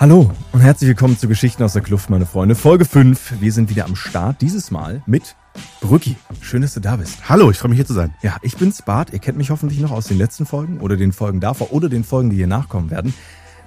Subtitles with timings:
[0.00, 2.54] Hallo und herzlich willkommen zu Geschichten aus der Kluft, meine Freunde.
[2.54, 3.40] Folge 5.
[3.40, 5.34] Wir sind wieder am Start, dieses Mal mit
[5.80, 6.14] Brücki.
[6.40, 7.28] Schön, dass du da bist.
[7.28, 8.14] Hallo, ich freue mich hier zu sein.
[8.22, 9.12] Ja, ich bin's, Bart.
[9.12, 12.04] Ihr kennt mich hoffentlich noch aus den letzten Folgen oder den Folgen davor oder den
[12.04, 13.12] Folgen, die hier nachkommen werden.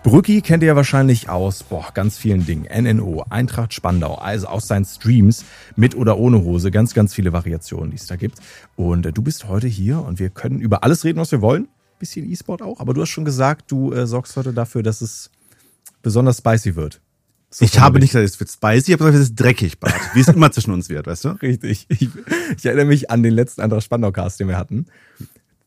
[0.03, 2.65] Brücki kennt ihr ja wahrscheinlich aus boah, ganz vielen Dingen.
[2.65, 5.43] NNO, Eintracht Spandau, also aus seinen Streams
[5.75, 6.71] mit oder ohne Hose.
[6.71, 8.39] Ganz, ganz viele Variationen, die es da gibt.
[8.77, 11.67] Und äh, du bist heute hier und wir können über alles reden, was wir wollen.
[11.99, 12.79] Bisschen E-Sport auch.
[12.79, 15.29] Aber du hast schon gesagt, du äh, sorgst heute dafür, dass es
[16.01, 17.01] besonders spicy wird.
[17.53, 19.93] So ich habe nicht gesagt, es wird spicy, aber es ist dreckig, Bart.
[20.13, 21.29] Wie es immer zwischen uns wird, weißt du?
[21.41, 21.85] Richtig.
[21.89, 22.09] Ich,
[22.57, 24.85] ich erinnere mich an den letzten Eintracht Spandau-Cast, den wir hatten.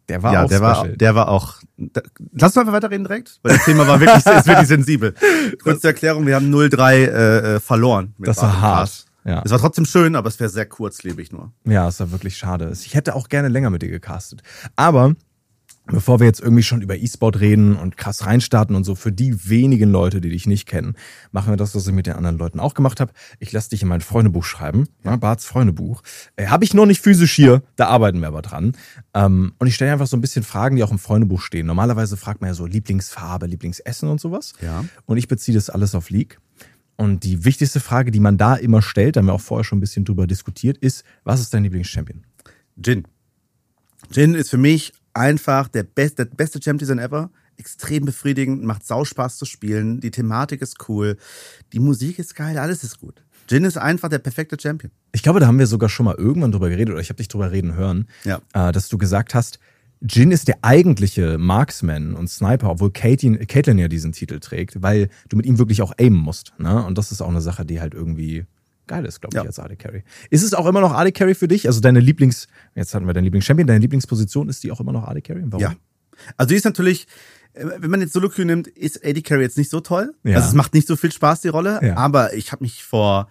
[0.09, 0.77] Der war ja, auch der special.
[0.77, 1.57] war, der war auch.
[1.77, 5.15] Da, lass uns einfach weiterreden direkt, weil das Thema war wirklich, ist wirklich sensibel.
[5.63, 7.05] Kurz zur Erklärung, wir haben 0-3 äh,
[7.55, 8.15] äh, verloren.
[8.19, 9.05] Das war Bart und hart.
[9.25, 9.43] Ja.
[9.45, 11.53] Es war trotzdem schön, aber es wäre sehr kurzlebig nur.
[11.65, 12.71] Ja, es war wirklich schade.
[12.75, 14.43] Ich hätte auch gerne länger mit dir gecastet.
[14.77, 15.15] Aber
[15.87, 19.49] bevor wir jetzt irgendwie schon über E-Sport reden und krass reinstarten und so, für die
[19.49, 20.95] wenigen Leute, die dich nicht kennen,
[21.31, 23.13] machen wir das, was ich mit den anderen Leuten auch gemacht habe.
[23.39, 26.03] Ich lasse dich in mein Freundebuch schreiben, ja, Barts Freundebuch.
[26.37, 28.73] Äh, habe ich noch nicht physisch hier, da arbeiten wir aber dran.
[29.13, 31.67] Ähm, und ich stelle einfach so ein bisschen Fragen, die auch im Freundebuch stehen.
[31.67, 34.55] Normalerweise fragt man ja so Lieblingsfarbe, Lieblingsessen und sowas.
[34.63, 34.85] Ja.
[35.07, 36.39] Und ich beziehe das alles auf League.
[36.97, 39.79] Und die wichtigste Frage, die man da immer stellt, da haben wir auch vorher schon
[39.79, 42.23] ein bisschen drüber diskutiert, ist, was ist dein Lieblingschampion?
[42.77, 43.05] Jin.
[44.13, 47.31] Jin ist für mich einfach der, best, der beste Champ Design ever.
[47.57, 50.01] Extrem befriedigend, macht sau Spaß zu spielen.
[50.01, 51.17] Die Thematik ist cool.
[51.73, 53.23] Die Musik ist geil, alles ist gut.
[53.49, 54.91] Jin ist einfach der perfekte Champion.
[55.13, 57.29] Ich glaube, da haben wir sogar schon mal irgendwann drüber geredet, oder ich habe dich
[57.29, 58.41] drüber reden hören, Ja.
[58.55, 59.59] äh, dass du gesagt hast,
[60.01, 65.37] Jin ist der eigentliche Marksman und Sniper, obwohl Caitlyn ja diesen Titel trägt, weil du
[65.37, 66.53] mit ihm wirklich auch aimen musst.
[66.59, 66.85] Ne?
[66.85, 68.45] Und das ist auch eine Sache, die halt irgendwie
[68.87, 69.47] geil ist, glaube ich, Ja.
[69.47, 70.05] als AD Carry.
[70.31, 71.67] Ist es auch immer noch AD Carry für dich?
[71.67, 75.05] Also deine Lieblings, jetzt hatten wir deinen Lieblingschampion, deine Lieblingsposition, ist die auch immer noch
[75.07, 75.43] AD Carry?
[75.47, 75.61] Warum?
[75.61, 75.75] Ja.
[76.37, 77.07] Also die ist natürlich,
[77.55, 80.15] äh, wenn man jetzt Solo Queue nimmt, ist AD Carry jetzt nicht so toll.
[80.25, 80.37] Ja.
[80.37, 81.81] Also es macht nicht so viel Spaß, die Rolle.
[81.83, 81.97] Ja.
[81.97, 83.29] Aber ich habe mich vor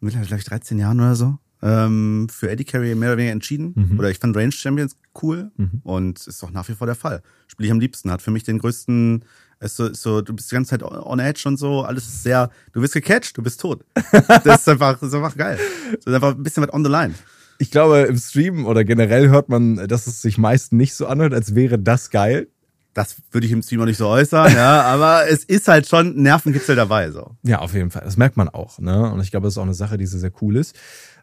[0.00, 3.72] mittlerweile, glaube ich, 13 Jahren oder so ähm, für AD Carry mehr oder weniger entschieden.
[3.74, 3.98] Mhm.
[3.98, 5.50] Oder ich fand Range Champions cool.
[5.82, 7.22] Und ist auch nach wie vor der Fall.
[7.48, 8.10] Spiele ich am liebsten.
[8.12, 9.24] Hat für mich den größten,
[9.60, 11.82] ist so, so, du bist die ganze Zeit on edge und so.
[11.82, 13.84] Alles ist sehr, du wirst gecatcht, du bist tot.
[14.44, 15.58] Das ist einfach, das ist einfach geil.
[15.92, 17.14] Das ist einfach ein bisschen was on the line.
[17.58, 21.34] Ich glaube, im Stream oder generell hört man, dass es sich meist nicht so anhört,
[21.34, 22.48] als wäre das geil.
[22.94, 26.16] Das würde ich im Stream auch nicht so äußern, ja, aber es ist halt schon
[26.16, 27.36] Nervenkitzel dabei, so.
[27.42, 28.02] Ja, auf jeden Fall.
[28.04, 28.78] Das merkt man auch.
[28.78, 29.12] Ne?
[29.12, 30.76] Und ich glaube, das ist auch eine Sache, die sehr, sehr cool ist.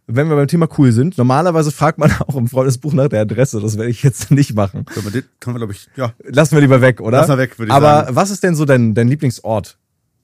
[0.08, 3.60] Wenn wir beim Thema cool sind, normalerweise fragt man auch im Freundesbuch nach der Adresse.
[3.60, 4.86] Das werde ich jetzt nicht machen.
[4.86, 6.14] Können wir, das- können wir glaube ich, ja.
[6.24, 7.18] Lassen wir lieber weg, oder?
[7.20, 8.16] Lassen wir weg, würde ich Aber sagen.
[8.16, 9.78] was ist denn so dein, dein Lieblingsort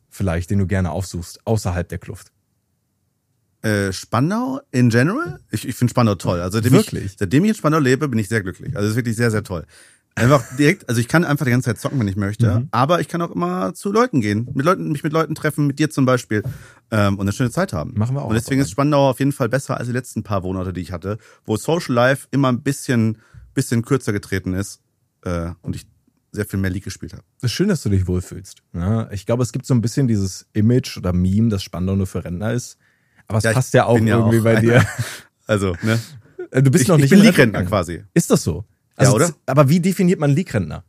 [0.09, 2.31] vielleicht, den du gerne aufsuchst, außerhalb der Kluft?
[3.63, 5.39] Äh, Spandau in general?
[5.51, 6.41] Ich, ich finde Spandau toll.
[6.41, 7.05] Also seitdem Wirklich?
[7.05, 8.75] Ich, seitdem ich in Spandau lebe, bin ich sehr glücklich.
[8.75, 9.65] Also es ist wirklich sehr, sehr toll.
[10.15, 12.67] Einfach direkt, also ich kann einfach die ganze Zeit zocken, wenn ich möchte, Mhm.
[12.71, 15.79] aber ich kann auch immer zu Leuten gehen, mit Leuten, mich mit Leuten treffen, mit
[15.79, 16.43] dir zum Beispiel,
[16.91, 17.93] ähm, und eine schöne Zeit haben.
[17.95, 20.41] Machen wir auch Und deswegen ist Spandau auf jeden Fall besser als die letzten paar
[20.41, 23.17] Monate, die ich hatte, wo Social Life immer ein bisschen,
[23.53, 24.81] bisschen kürzer getreten ist
[25.23, 25.87] äh, und ich
[26.33, 27.23] sehr viel mehr League gespielt habe.
[27.37, 28.63] Es ist schön, dass du dich wohlfühlst.
[28.73, 29.09] Ne?
[29.11, 32.23] Ich glaube, es gibt so ein bisschen dieses Image oder Meme, dass Spandau nur für
[32.23, 32.77] Rentner ist.
[33.27, 34.61] Aber es Ja, ich passt ja auch bin ja irgendwie auch bei einer.
[34.61, 34.85] dir.
[35.47, 35.99] Also, ne?
[36.51, 38.03] Du bist Ich, noch ich nicht bin in League-Rentner quasi.
[38.13, 38.63] Ist das so?
[38.97, 39.33] Ja, Also, oder?
[39.45, 40.83] Aber wie definiert man League-Rentner?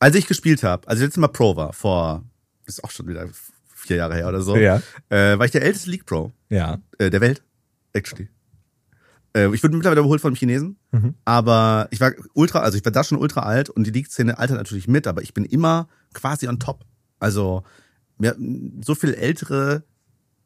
[0.00, 2.22] Als ich gespielt habe, als ich letztes Mal Pro war, vor,
[2.66, 3.26] ist auch schon wieder
[3.74, 4.80] vier Jahre her oder so, Ja.
[5.08, 6.78] äh, war ich der älteste League Pro Ja.
[6.98, 7.42] äh, der Welt,
[7.92, 8.28] actually.
[9.34, 11.14] Äh, ich wurde mittlerweile überholt von einem Chinesen, Mhm.
[11.24, 14.56] aber ich war ultra, also ich war da schon ultra alt und die League-Szene altert
[14.56, 16.84] natürlich mit, aber ich bin immer quasi on top.
[17.18, 17.64] Also
[18.18, 18.36] mir,
[18.84, 19.82] so viel ältere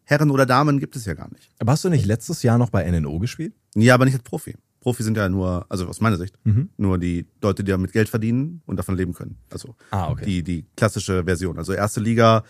[0.04, 1.50] Herren oder Damen gibt es ja gar nicht.
[1.58, 3.54] Aber hast du nicht letztes Jahr noch bei NNO gespielt?
[3.74, 4.56] Ja, aber nicht als Profi.
[4.82, 6.68] Profi sind ja nur, also aus meiner Sicht, Mhm.
[6.76, 9.36] nur die Leute, die damit Geld verdienen und davon leben können.
[9.48, 10.24] Also Ah, okay.
[10.26, 11.56] die, die klassische Version.
[11.56, 12.42] Also erste Liga,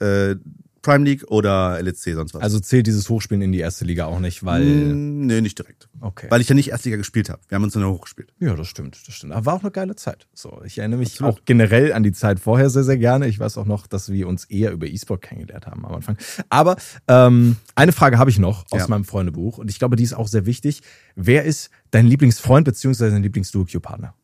[0.00, 0.36] äh,
[0.82, 2.42] Prime League oder LEC, sonst was.
[2.42, 4.64] Also zählt dieses Hochspielen in die erste Liga auch nicht, weil.
[4.94, 5.88] Mm, nee, nicht direkt.
[6.00, 6.26] Okay.
[6.30, 7.40] Weil ich ja nicht Erstliga gespielt habe.
[7.48, 8.32] Wir haben uns dann hochgespielt.
[8.38, 9.32] Ja, das stimmt, das stimmt.
[9.32, 10.26] Aber war auch eine geile Zeit.
[10.34, 11.34] So, ich erinnere mich Absolut.
[11.34, 13.26] auch generell an die Zeit vorher sehr, sehr gerne.
[13.26, 16.16] Ich weiß auch noch, dass wir uns eher über E-Sport kennengelernt haben am Anfang.
[16.48, 16.76] Aber
[17.08, 18.88] ähm, eine Frage habe ich noch aus Ja.
[18.88, 20.82] meinem Freundebuch und ich glaube, die ist auch sehr wichtig.
[21.16, 24.14] Wer ist dein Lieblingsfreund beziehungsweise dein Lieblings-Duo-Q-Partner?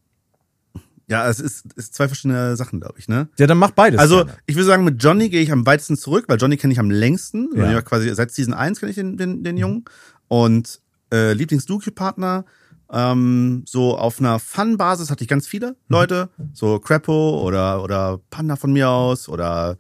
[1.07, 3.29] Ja, es ist, ist zwei verschiedene Sachen, glaube ich, ne?
[3.39, 4.01] Ja, dann mach beides.
[4.01, 4.39] Also, gerne.
[4.47, 6.91] ich würde sagen, mit Johnny gehe ich am weitesten zurück, weil Johnny kenne ich am
[6.91, 7.51] längsten.
[7.55, 7.71] Ja.
[7.71, 7.83] Ja.
[7.83, 9.85] quasi seit Season 1 kenne ich den, den, den Jungen.
[10.29, 10.81] Und
[11.13, 12.45] äh, Lieblings-Duke-Partner,
[12.91, 16.31] ähm, so auf einer Fun-Basis hatte ich ganz viele Leute.
[16.53, 19.77] So Crapo oder, oder Panda von mir aus oder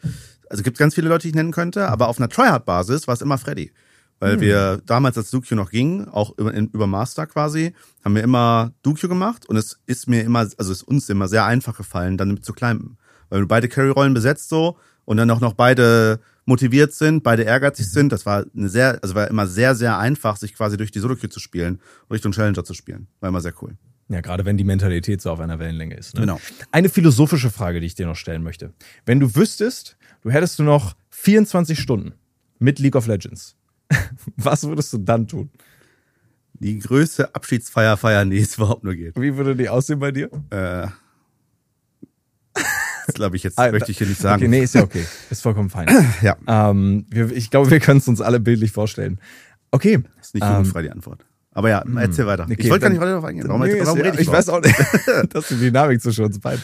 [0.51, 3.23] also gibt ganz viele Leute, die ich nennen könnte, aber auf einer Tryhard-Basis war es
[3.23, 3.73] immer Freddy.
[4.21, 7.75] Weil wir damals, als Dukio noch ging, auch über, in, über Master quasi,
[8.05, 11.29] haben wir immer Dukio gemacht und es ist mir immer, also es ist uns immer
[11.29, 12.97] sehr einfach gefallen, dann zu climben.
[13.29, 17.91] Weil du beide Carry-Rollen besetzt so und dann auch noch beide motiviert sind, beide ehrgeizig
[17.91, 18.13] sind.
[18.13, 21.31] Das war eine sehr, also war immer sehr, sehr einfach, sich quasi durch die Solo-Queue
[21.31, 23.09] zu spielen und Richtung Challenger zu spielen.
[23.21, 23.77] War immer sehr cool.
[24.09, 26.15] Ja, gerade wenn die Mentalität so auf einer Wellenlänge ist.
[26.15, 26.21] Ne?
[26.21, 26.41] Genau.
[26.73, 28.75] Eine philosophische Frage, die ich dir noch stellen möchte.
[29.07, 32.13] Wenn du wüsstest, du hättest du noch 24 Stunden
[32.59, 33.57] mit League of Legends,
[34.37, 35.51] was würdest du dann tun?
[36.55, 39.21] Die größte Abschiedsfeier feiern, die es überhaupt nur geht.
[39.21, 40.31] Wie würde die aussehen bei dir?
[40.51, 40.89] Äh,
[43.07, 44.43] das glaube ich jetzt, Ah, möchte ich hier nicht sagen.
[44.43, 45.05] Okay, nee, ist ja okay.
[45.31, 45.89] Ist vollkommen fein.
[46.23, 49.21] Ja, ähm, wir, ich glaube, wir können es uns alle bildlich vorstellen.
[49.71, 50.03] Okay.
[50.21, 51.27] ist nicht Ähm, jugendfrei die Antwort.
[51.55, 52.45] Aber ja, erzähl weiter.
[52.45, 53.47] okay, ich wollte gar nicht weiter darauf eingehen.
[53.49, 54.75] Warum, Nee, warum rede ich ich weiß auch nicht.
[55.31, 56.63] das ist die Dynamik zwischen uns beiden.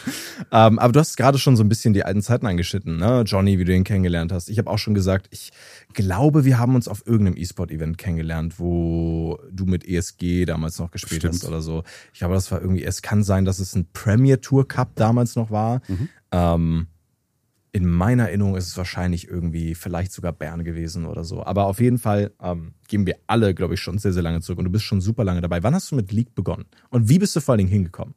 [0.51, 3.23] Ähm, aber du hast gerade schon so ein bisschen die alten Zeiten angeschnitten, ne?
[3.25, 4.49] Johnny, wie du ihn kennengelernt hast.
[4.49, 5.51] Ich habe auch schon gesagt, ich
[5.93, 11.21] glaube, wir haben uns auf irgendeinem E-Sport-Event kennengelernt, wo du mit ESG damals noch gespielt
[11.21, 11.35] Stimmt.
[11.35, 11.83] hast oder so.
[12.11, 15.37] Ich glaube, das war irgendwie, es kann sein, dass es ein Premier Tour Cup damals
[15.37, 15.81] noch war.
[15.87, 16.09] Mhm.
[16.33, 16.87] Ähm,
[17.73, 21.43] in meiner Erinnerung ist es wahrscheinlich irgendwie vielleicht sogar Bern gewesen oder so.
[21.45, 24.59] Aber auf jeden Fall ähm, gehen wir alle, glaube ich, schon sehr, sehr lange zurück.
[24.59, 25.63] Und du bist schon super lange dabei.
[25.63, 26.65] Wann hast du mit League begonnen?
[26.89, 28.13] Und wie bist du vor allen Dingen hingekommen?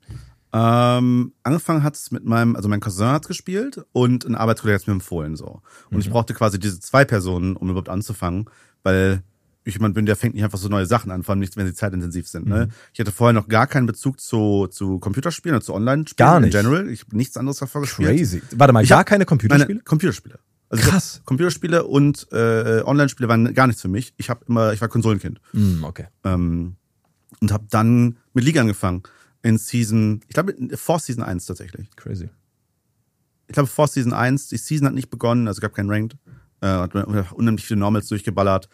[0.52, 4.86] Ähm, angefangen hat es mit meinem, also mein Cousin hat's gespielt und ein Arbeitskollege hat's
[4.86, 5.62] mir empfohlen so.
[5.90, 5.98] Und Mhm.
[6.00, 8.46] ich brauchte quasi diese zwei Personen, um überhaupt anzufangen,
[8.82, 9.22] weil
[9.64, 11.66] ich jemand bin, der fängt nicht einfach so neue Sachen an, vor allem nicht, wenn
[11.66, 12.46] sie zeitintensiv sind.
[12.46, 12.52] Mhm.
[12.52, 12.68] Ne?
[12.92, 16.42] Ich hatte vorher noch gar keinen Bezug zu, zu Computerspielen oder zu Online-Spielen Gar in
[16.44, 16.52] nicht.
[16.52, 16.88] general.
[16.90, 18.10] Ich habe nichts anderes davor gespielt.
[18.10, 18.42] Crazy.
[18.56, 19.74] Warte mal, Ich gar keine Computerspiele?
[19.76, 20.38] Meine Computerspiele.
[20.68, 21.22] Also Krass.
[21.24, 24.12] Computerspiele und äh, Online-Spiele waren gar nichts für mich.
[24.16, 26.06] Ich habe immer, ich war Konsolenkind Hm, okay.
[26.24, 26.76] ähm,
[27.40, 29.02] und habe dann mit League angefangen
[29.42, 31.88] in Season, ich glaube vor Season 1 tatsächlich.
[31.96, 32.28] Crazy.
[33.46, 36.16] Ich glaube vor Season 1, die Season hat nicht begonnen, also gab kein Ranked,
[36.60, 36.94] äh, hat
[37.32, 38.68] unheimlich viele Normals durchgeballert.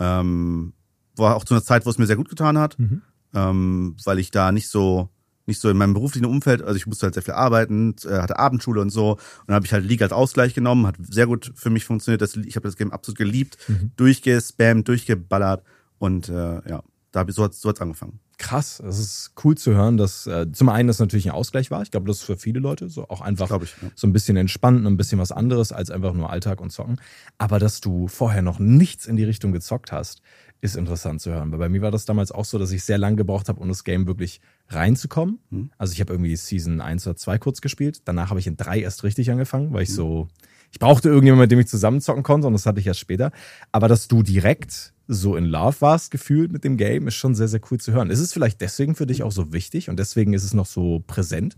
[0.00, 0.72] Ähm,
[1.16, 3.02] war auch zu einer Zeit, wo es mir sehr gut getan hat, Mhm.
[3.34, 5.08] ähm, weil ich da nicht so
[5.46, 8.38] nicht so in meinem beruflichen Umfeld, also ich musste halt sehr viel arbeiten, äh, hatte
[8.38, 11.52] Abendschule und so und dann habe ich halt League als Ausgleich genommen, hat sehr gut
[11.54, 13.90] für mich funktioniert, das, ich habe das Game absolut geliebt, Mhm.
[13.96, 15.62] durchgespammt, durchgeballert
[15.98, 16.82] und äh, ja,
[17.14, 18.18] da hab ich, so hat so hat's angefangen.
[18.38, 21.80] Krass, es ist cool zu hören, dass äh, zum einen das natürlich ein Ausgleich war.
[21.82, 23.76] Ich glaube, das ist für viele Leute so auch einfach ich.
[23.80, 23.90] Ja.
[23.94, 27.00] so ein bisschen entspannt und ein bisschen was anderes als einfach nur Alltag und Zocken.
[27.38, 30.22] Aber dass du vorher noch nichts in die Richtung gezockt hast,
[30.60, 31.52] ist interessant zu hören.
[31.52, 33.68] Weil bei mir war das damals auch so, dass ich sehr lange gebraucht habe, um
[33.68, 35.38] das Game wirklich reinzukommen.
[35.50, 35.70] Mhm.
[35.78, 38.02] Also ich habe irgendwie Season 1 oder 2 kurz gespielt.
[38.06, 40.26] Danach habe ich in 3 erst richtig angefangen, weil ich so,
[40.72, 43.30] ich brauchte irgendjemanden, mit dem ich zusammenzocken konnte und das hatte ich erst später.
[43.70, 47.48] Aber dass du direkt so in Love warst, gefühlt mit dem Game, ist schon sehr,
[47.48, 48.10] sehr cool zu hören.
[48.10, 51.02] Ist es vielleicht deswegen für dich auch so wichtig und deswegen ist es noch so
[51.06, 51.56] präsent?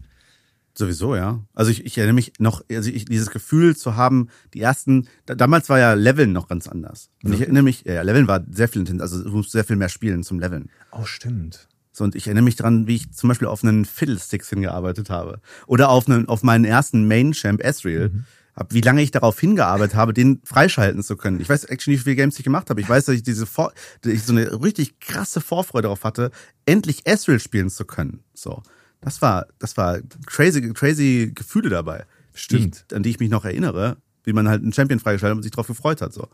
[0.79, 1.43] Sowieso, ja.
[1.55, 5.35] Also ich, ich erinnere mich noch, also ich, dieses Gefühl zu haben, die ersten, da,
[5.35, 7.09] damals war ja Leveln noch ganz anders.
[7.25, 9.77] Und ich erinnere mich, ja, Leveln war sehr viel intensiver, also du musst sehr viel
[9.77, 10.69] mehr spielen zum Leveln.
[10.93, 11.67] Oh, stimmt.
[11.93, 15.41] So, und ich erinnere mich dran, wie ich zum Beispiel auf einen Fiddlesticks hingearbeitet habe.
[15.67, 18.11] Oder auf einen, auf meinen ersten Main-Champ Ezreal.
[18.57, 21.41] Hab, wie lange ich darauf hingearbeitet habe, den freischalten zu können.
[21.41, 22.81] Ich weiß actually, wie viele Games ich gemacht habe.
[22.81, 26.31] Ich weiß, dass ich diese Vor dass ich so eine richtig krasse Vorfreude darauf hatte,
[26.65, 28.21] endlich Ezreal spielen zu können.
[28.35, 28.63] So.
[29.03, 32.07] Das war, das war crazy, crazy Gefühle dabei.
[32.33, 32.63] Stimmt.
[32.91, 35.37] Die, ich- an die ich mich noch erinnere, wie man halt einen Champion freigeschaltet hat
[35.39, 36.15] und sich darauf gefreut hat.
[36.15, 36.29] So.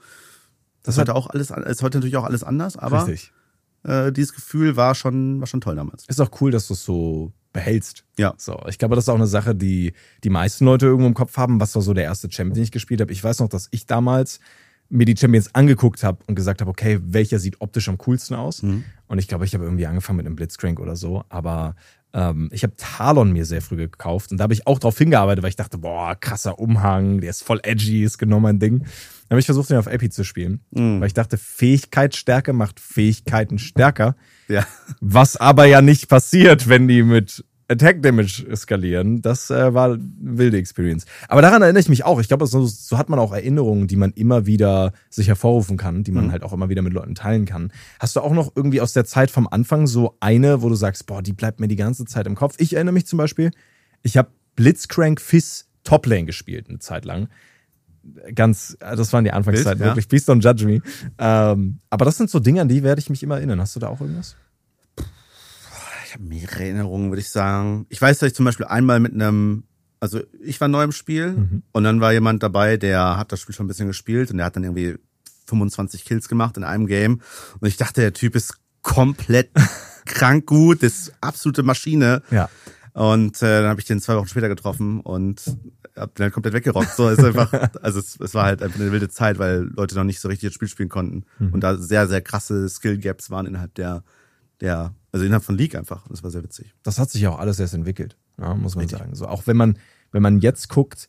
[0.85, 2.99] Das ist heute auch alles, ist heute natürlich auch alles anders, aber
[3.83, 6.05] äh, dieses Gefühl war schon, war schon toll damals.
[6.07, 8.05] Ist auch cool, dass du so behältst.
[8.19, 8.35] Ja.
[8.37, 9.93] So, ich glaube, das ist auch eine Sache, die
[10.25, 11.61] die meisten Leute irgendwo im Kopf haben.
[11.61, 13.13] Was war so der erste Champion, den ich gespielt habe?
[13.13, 14.41] Ich weiß noch, dass ich damals
[14.89, 18.63] mir die Champions angeguckt habe und gesagt habe, okay, welcher sieht optisch am coolsten aus?
[18.63, 18.85] Mhm.
[19.07, 21.25] Und ich glaube, ich habe irgendwie angefangen mit einem Blitzcrank oder so.
[21.31, 21.77] Aber
[22.13, 25.43] ähm, ich habe Talon mir sehr früh gekauft und da habe ich auch drauf hingearbeitet,
[25.43, 28.85] weil ich dachte, boah, krasser Umhang, der ist voll edgy, ist genau mein Ding.
[29.33, 31.01] Habe ich versucht, den auf Epi zu spielen, Mhm.
[31.01, 34.15] weil ich dachte, Fähigkeitsstärke macht Fähigkeiten stärker.
[34.49, 34.67] Ja.
[35.01, 39.23] Was aber ja nicht passiert, wenn die mit Attack Damage skalieren.
[39.23, 41.07] Das äh, war eine wilde Experience.
[41.29, 42.21] Aber daran erinnere ich mich auch.
[42.21, 46.05] Ich glaube, so, so hat man auch Erinnerungen, die man immer wieder sich hervorrufen kann,
[46.05, 46.33] die man Mhm.
[46.33, 47.73] halt auch immer wieder mit Leuten teilen kann.
[47.99, 51.07] Hast du auch noch irgendwie aus der Zeit vom Anfang so eine, wo du sagst,
[51.07, 52.57] boah, die bleibt mir die ganze Zeit im Kopf?
[52.59, 53.51] Ich erinnere mich zum Beispiel,
[54.03, 57.29] ich habe Blitzcrank Fizz Toplane gespielt eine Zeit lang.
[58.35, 59.87] Ganz, das waren die Anfangszeiten, Wild, ja.
[59.87, 60.09] wirklich.
[60.09, 60.81] Please don't judge me.
[61.19, 63.61] Ähm, aber das sind so Dinge, an die werde ich mich immer erinnern.
[63.61, 64.37] Hast du da auch irgendwas?
[66.07, 67.87] Ich habe mehrere Erinnerungen, würde ich sagen.
[67.89, 69.65] Ich weiß, dass ich zum Beispiel einmal mit einem,
[70.01, 71.63] also ich war neu im Spiel Mhm.
[71.73, 74.47] und dann war jemand dabei, der hat das Spiel schon ein bisschen gespielt und der
[74.47, 74.97] hat dann irgendwie
[75.47, 77.21] 25 Kills gemacht in einem Game
[77.61, 79.51] und ich dachte, der Typ ist komplett
[80.05, 82.23] krank gut, das ist absolute Maschine.
[82.31, 82.51] Ja.
[82.95, 85.43] Und äh, dann habe ich den zwei Wochen später getroffen und
[85.97, 86.95] hab den halt komplett weggerockt.
[86.95, 90.05] So ist einfach, also es, es war halt einfach eine wilde Zeit, weil Leute noch
[90.05, 91.53] nicht so richtig das Spiel spielen konnten Mhm.
[91.55, 94.03] und da sehr sehr krasse Skill Gaps waren innerhalb der
[94.61, 96.07] der also innerhalb von League einfach.
[96.09, 96.75] Das war sehr witzig.
[96.83, 99.15] das hat sich ja auch alles erst entwickelt, ja, muss man sagen.
[99.15, 99.79] So, auch wenn man,
[100.13, 101.09] wenn man jetzt guckt,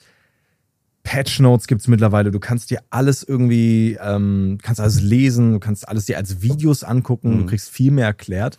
[1.04, 2.32] Patch Notes gibt's mittlerweile.
[2.32, 6.84] Du kannst dir alles irgendwie, ähm, kannst alles lesen, du kannst alles dir als Videos
[6.84, 7.40] angucken, Mhm.
[7.40, 8.58] du kriegst viel mehr erklärt.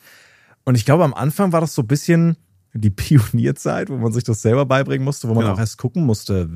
[0.65, 2.37] Und ich glaube, am Anfang war das so ein bisschen
[2.75, 5.55] die Pionierzeit, wo man sich das selber beibringen musste, wo man Genau.
[5.55, 6.51] auch erst gucken musste,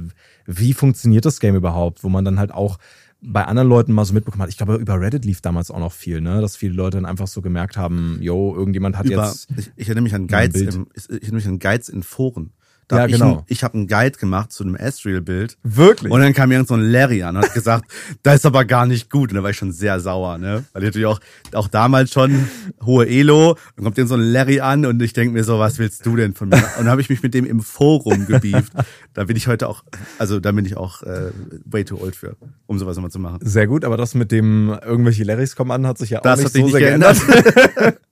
[0.46, 2.78] wie funktioniert das Game überhaupt, wo man dann halt auch
[3.20, 4.48] bei anderen Leuten mal so mitbekommen hat.
[4.48, 6.40] Ich glaube, über Reddit lief damals auch noch viel, ne?
[6.40, 9.48] Dass viele Leute dann einfach so gemerkt haben, yo, irgendjemand hat Über, jetzt.
[9.56, 10.74] ich, ich erinnere mich an Bild.
[10.74, 12.50] im, ich erinnere mich an Guides in Foren.
[12.88, 13.44] Da Ja, hab genau.
[13.46, 15.58] Ich, ich habe einen Guide gemacht zu einem Astral-Bild.
[15.62, 16.10] Wirklich?
[16.10, 17.90] Und dann kam irgend so ein Larry an und hat gesagt,
[18.22, 19.30] das ist aber gar nicht gut.
[19.30, 20.64] Und da war ich schon sehr sauer, ne?
[20.72, 21.20] Weil ich natürlich auch,
[21.52, 22.48] auch damals schon
[22.82, 23.56] hohe Elo.
[23.76, 26.16] Dann kommt irgend so ein Larry an und ich denk mir so, was willst du
[26.16, 26.56] denn von mir?
[26.56, 28.72] Und dann habe ich mich mit dem im Forum gebieft.
[29.12, 29.84] da bin ich heute auch,
[30.18, 31.30] also da bin ich auch äh,
[31.66, 33.38] way too old für, um sowas immer zu machen.
[33.42, 36.38] Sehr gut, aber das mit dem irgendwelche Larrys kommen an, hat sich ja auch Das
[36.38, 37.18] nicht hat sich so nicht sehr geändert.
[37.26, 38.00] geändert.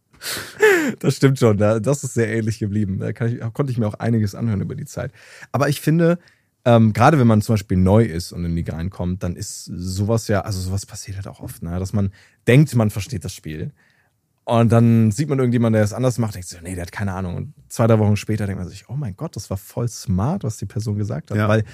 [0.99, 2.99] das stimmt schon, da- das ist sehr ähnlich geblieben.
[2.99, 5.13] Da ich, konnte ich mir auch einiges anhören über die Zeit.
[5.53, 6.19] Aber ich finde,
[6.65, 9.65] ähm, gerade wenn man zum Beispiel neu ist und in die Liga reinkommt, dann ist
[9.67, 11.79] sowas ja, also sowas passiert halt auch oft, ne?
[11.79, 12.11] dass man
[12.47, 13.73] denkt, man versteht das Spiel.
[14.45, 17.13] Und dann sieht man irgendjemanden, der es anders macht, denkt so, nee, der hat keine
[17.15, 17.35] Ahnung.
[17.37, 20.45] Und zwei, drei Wochen später denkt man sich, oh mein Gott, das war voll smart,
[20.45, 21.37] was die Person gesagt hat.
[21.37, 21.49] Ja.
[21.49, 21.65] Weil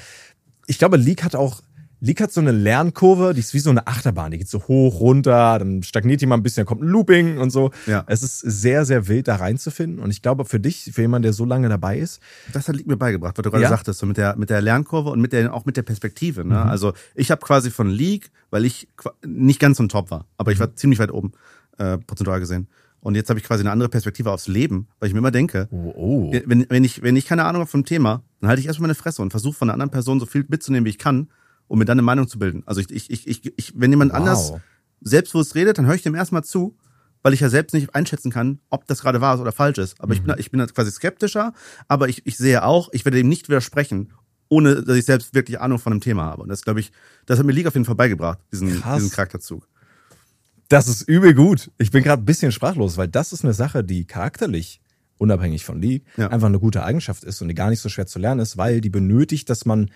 [0.67, 1.61] ich glaube, League hat auch,
[2.05, 4.99] League hat so eine Lernkurve, die ist wie so eine Achterbahn, die geht so hoch,
[4.99, 7.71] runter, dann stagniert jemand ein bisschen, dann kommt ein Looping und so.
[7.87, 8.03] Ja.
[8.09, 10.01] Es ist sehr, sehr wild, da reinzufinden.
[10.01, 12.21] Und ich glaube, für dich, für jemanden, der so lange dabei ist,
[12.53, 13.69] Das hat Lied mir beigebracht, was du gerade Ja?
[13.69, 16.43] sagtest, so mit der, mit der Lernkurve und mit der, auch mit der Perspektive.
[16.43, 16.51] Mhm.
[16.51, 16.63] Ne?
[16.63, 18.89] Also ich habe quasi von League, weil ich
[19.25, 20.63] nicht ganz so ein Top war, aber ich Mhm.
[20.63, 21.33] war ziemlich weit oben,
[21.79, 22.67] äh, prozentual gesehen.
[22.99, 25.69] Und jetzt habe ich quasi eine andere Perspektive aufs Leben, weil ich mir immer denke,
[25.71, 26.33] oh, oh.
[26.47, 28.95] wenn, wenn, ich, wenn ich keine Ahnung habe vom Thema, dann halte ich erstmal meine
[28.97, 31.29] Fresse und versuche von einer anderen Person so viel mitzunehmen, wie ich kann,
[31.73, 32.63] um mir dann eine Meinung zu bilden.
[32.67, 34.19] Also ich, ich, ich, ich, ich wenn jemand Wow.
[34.19, 34.53] anders
[35.01, 36.77] selbstbewusst redet, dann höre ich dem erstmal zu,
[37.23, 39.99] weil ich ja selbst nicht einschätzen kann, ob das gerade wahr ist oder falsch ist.
[40.01, 40.21] Aber Mhm.
[40.21, 41.55] ich bin, ich bin quasi skeptischer,
[41.89, 44.13] aber ich, ich sehe auch, ich werde dem nicht widersprechen,
[44.51, 46.43] ohne dass ich selbst wirklich Ahnung von dem Thema habe.
[46.43, 46.93] Und das glaube ich,
[47.25, 48.97] das hat mir League auf jeden Fall beigebracht, diesen, Krass.
[49.03, 49.67] diesen Charakterzug.
[50.69, 51.71] Das ist übel gut.
[51.79, 54.81] Ich bin gerade ein bisschen sprachlos, weil das ist eine Sache, die charakterlich,
[55.17, 56.29] unabhängig von League, Ja.
[56.29, 58.81] einfach eine gute Eigenschaft ist und die gar nicht so schwer zu lernen ist, weil
[58.83, 59.91] die benötigt, dass man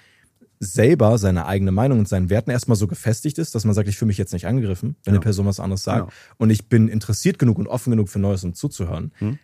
[0.59, 3.97] selber seine eigene Meinung und seinen Werten erstmal so gefestigt ist, dass man sagt, ich
[3.99, 5.19] fühle mich jetzt nicht angegriffen, wenn Ja.
[5.19, 6.01] eine Person was anderes sagt.
[6.07, 6.13] Genau.
[6.39, 9.13] Und ich bin interessiert genug und offen genug für Neues, um zuzuhören.
[9.19, 9.39] Hm.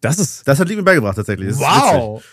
[0.00, 1.48] Das ist Das hat League mir beigebracht tatsächlich.
[1.48, 2.24] Das ist witzig.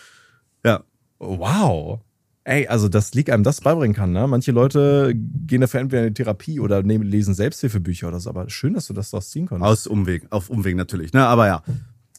[0.64, 0.82] Ja.
[1.18, 2.00] Wow.
[2.44, 4.26] Ey, also das League einem das beibringen kann, ne?
[4.26, 8.50] Manche Leute gehen dafür entweder in die Therapie oder nehmen, lesen Selbsthilfebücher oder so, aber
[8.50, 9.70] schön, dass du das daraus ziehen konntest.
[9.70, 11.12] Aus Umweg, auf Umweg natürlich.
[11.12, 11.24] Ne?
[11.24, 11.62] Aber ja.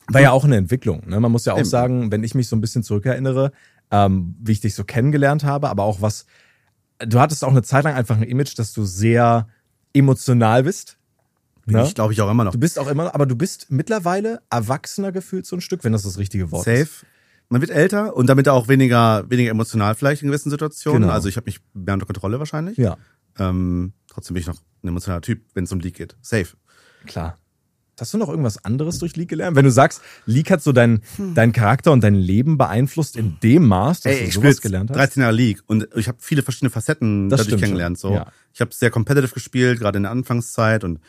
[0.08, 1.01] War ja auch eine Entwicklung.
[1.08, 1.20] Ne?
[1.20, 1.67] Man muss ja auch Eben.
[1.67, 3.51] sagen, wenn ich mich so ein bisschen zurückerinnere,
[3.94, 6.26] ähm, wie ich dich so kennengelernt habe, aber auch was,
[6.98, 9.48] du hattest auch eine Zeit lang einfach ein Image, dass du sehr
[9.94, 10.98] emotional bist.
[11.66, 11.84] Bin Ne?
[11.84, 12.54] ich glaube ich auch immer noch.
[12.54, 16.02] Du bist auch immer, aber du bist mittlerweile erwachsener gefühlt so ein Stück, wenn das
[16.04, 16.80] das richtige Wort ist.
[16.80, 17.06] Safe.
[17.50, 21.04] Man wird älter und damit auch weniger, weniger emotional vielleicht in gewissen Situationen.
[21.04, 21.14] Genau.
[21.14, 22.78] Also ich habe mich mehr unter Kontrolle wahrscheinlich.
[22.78, 22.98] Ja,
[23.38, 26.16] Ähm, trotzdem bin ich noch ein emotionaler Typ, wenn es um League geht.
[26.22, 26.48] Safe.
[27.06, 27.38] klar.
[28.00, 29.56] Hast du noch irgendwas anderes durch League gelernt?
[29.56, 31.02] Wenn du sagst, League hat so deinen
[31.36, 34.90] dein Charakter und dein Leben beeinflusst in dem Maß, dass Ey, du ich sowas gelernt
[34.90, 34.98] hast?
[34.98, 37.98] 13 Jahre League und ich habe viele verschiedene Facetten Das dadurch kennengelernt.
[38.00, 38.14] So.
[38.14, 38.32] ja.
[38.54, 41.00] Ich habe sehr competitive gespielt, gerade in der Anfangszeit und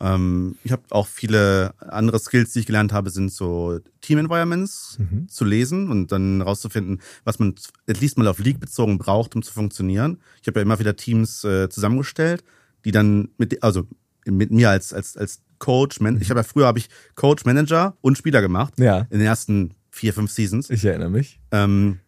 [0.00, 4.98] ähm, ich habe auch viele andere Skills, die ich gelernt habe, sind so Team Environments
[4.98, 5.28] Mhm.
[5.28, 7.54] zu lesen und dann rauszufinden, was man
[7.88, 10.18] at least mal auf League bezogen braucht, um zu funktionieren.
[10.42, 12.42] Ich habe ja immer wieder Teams äh, zusammengestellt,
[12.84, 13.86] die dann mit also
[14.26, 17.96] mit mir als als als Coach, Man ich habe ja früher habe ich Coach, Manager
[18.00, 20.70] und Spieler gemacht Ja, in den ersten vier fünf Seasons.
[20.70, 21.40] ich erinnere mich.
[21.52, 22.00] Ähm,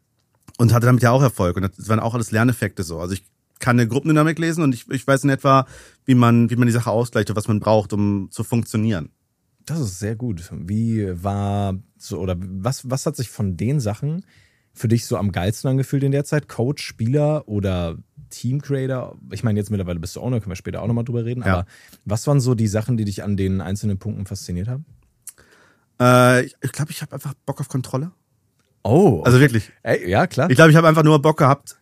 [0.58, 1.56] und hatte damit ja auch Erfolg.
[1.56, 2.98] Und das waren auch alles Lerneffekte so.
[2.98, 3.24] Also ich
[3.58, 5.66] kann eine Gruppendynamik lesen und ich, ich weiß in etwa,
[6.04, 9.10] wie man, wie man die Sache ausgleicht und was man braucht, um zu funktionieren.
[9.64, 10.42] Das ist sehr gut.
[10.52, 14.24] Wie war so, oder was, was hat sich von den Sachen
[14.72, 16.48] für dich so am geilsten angefühlt in der Zeit?
[16.48, 17.96] Coach, Spieler oder
[18.30, 19.16] Team Creator?
[19.30, 21.42] Ich meine, jetzt mittlerweile bist du Owner, können wir später auch nochmal drüber reden.
[21.44, 21.52] Ja.
[21.58, 21.66] Aber
[22.04, 24.84] was waren so die Sachen, die dich an den einzelnen Punkten fasziniert haben?
[26.00, 28.10] Äh, ich glaube, ich, glaub, ich habe einfach Bock auf Kontrolle.
[28.82, 29.72] Oh, Also wirklich.
[29.82, 30.48] ey, ja, klar.
[30.50, 31.78] Ich glaube, ich habe einfach nur Bock gehabt.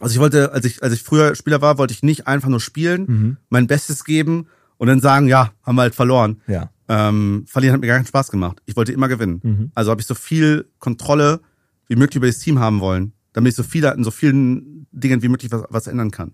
[0.00, 2.60] Also ich wollte, als ich, als ich früher Spieler war, wollte ich nicht einfach nur
[2.60, 3.36] spielen, Mhm.
[3.48, 6.42] mein Bestes geben und dann sagen, ja, haben wir halt verloren.
[6.46, 6.70] Ja.
[6.88, 8.60] Ähm, verlieren hat mir gar keinen Spaß gemacht.
[8.66, 9.40] Ich wollte immer gewinnen.
[9.42, 9.70] Mhm.
[9.74, 11.40] Also habe ich so viel Kontrolle
[11.88, 15.22] wie möglich über das Team haben wollen, damit ich so viel in so vielen Dingen
[15.22, 16.32] wie möglich was, was ändern kann.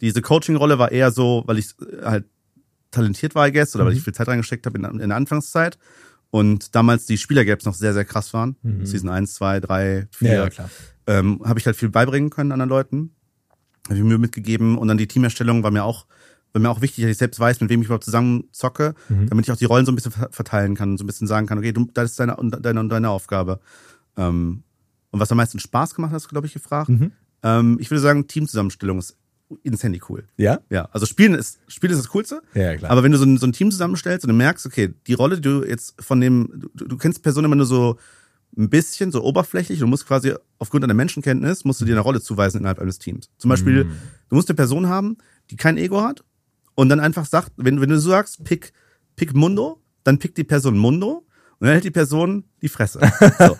[0.00, 2.24] Diese Coaching-Rolle war eher so, weil ich äh, halt
[2.90, 3.98] talentiert war, I guess, oder weil Mhm.
[3.98, 5.78] ich viel Zeit reingesteckt habe in, in der Anfangszeit.
[6.30, 8.56] Und damals die Spielergaps noch sehr, sehr krass waren.
[8.62, 8.84] Mhm.
[8.84, 10.70] Season 1, 2, 3, 4 Ja, ja, klar.
[11.06, 13.14] ähm, habe ich halt viel beibringen können anderen Leuten.
[13.86, 16.06] Habe ich Mühe mitgegeben und dann die Teamerstellung war mir auch
[16.52, 19.28] war mir auch wichtig, dass ich selbst weiß, mit wem ich überhaupt zusammen zocke, Mhm.
[19.28, 21.26] damit ich auch die Rollen so ein bisschen ver- verteilen kann und so ein bisschen
[21.26, 23.58] sagen kann, okay, du, das ist deine deine deine Aufgabe.
[24.16, 24.62] Ähm,
[25.14, 26.88] und was am meisten Spaß gemacht hat, hast du, glaube ich, gefragt.
[26.88, 27.12] Mhm.
[27.44, 29.16] Ähm, ich würde sagen, Teamzusammenstellung ist
[29.62, 30.24] insanely cool.
[30.36, 30.58] Ja?
[30.70, 32.42] Ja, also Spielen ist, Spielen ist das Coolste.
[32.52, 32.90] Ja, klar.
[32.90, 35.36] Aber wenn du so ein, so ein Team zusammenstellst und du merkst, okay, die Rolle,
[35.36, 37.96] die du jetzt von dem, du, du kennst Personen immer nur so
[38.58, 42.20] ein bisschen, so oberflächlich, du musst quasi aufgrund deiner Menschenkenntnis, musst du dir eine Rolle
[42.20, 43.30] zuweisen innerhalb eines Teams.
[43.38, 43.84] Zum Beispiel,
[44.28, 45.16] du musst eine Person haben,
[45.48, 46.24] die kein Ego hat
[46.74, 48.72] und dann einfach sagt, wenn, wenn du so sagst, pick,
[49.14, 51.24] pick Mundo, dann pickt die Person Mundo
[51.58, 53.00] und dann hält die Person die Fresse.
[53.38, 53.56] So.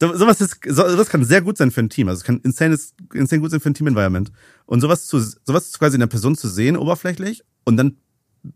[0.00, 2.08] So- Sowas, ist, so- sowas kann sehr gut sein für ein Team.
[2.08, 2.78] Also es kann insane,
[3.14, 4.30] insane gut sein für ein Team-Environment.
[4.66, 7.96] Und sowas zu, sowas quasi in der Person zu sehen, oberflächlich, und dann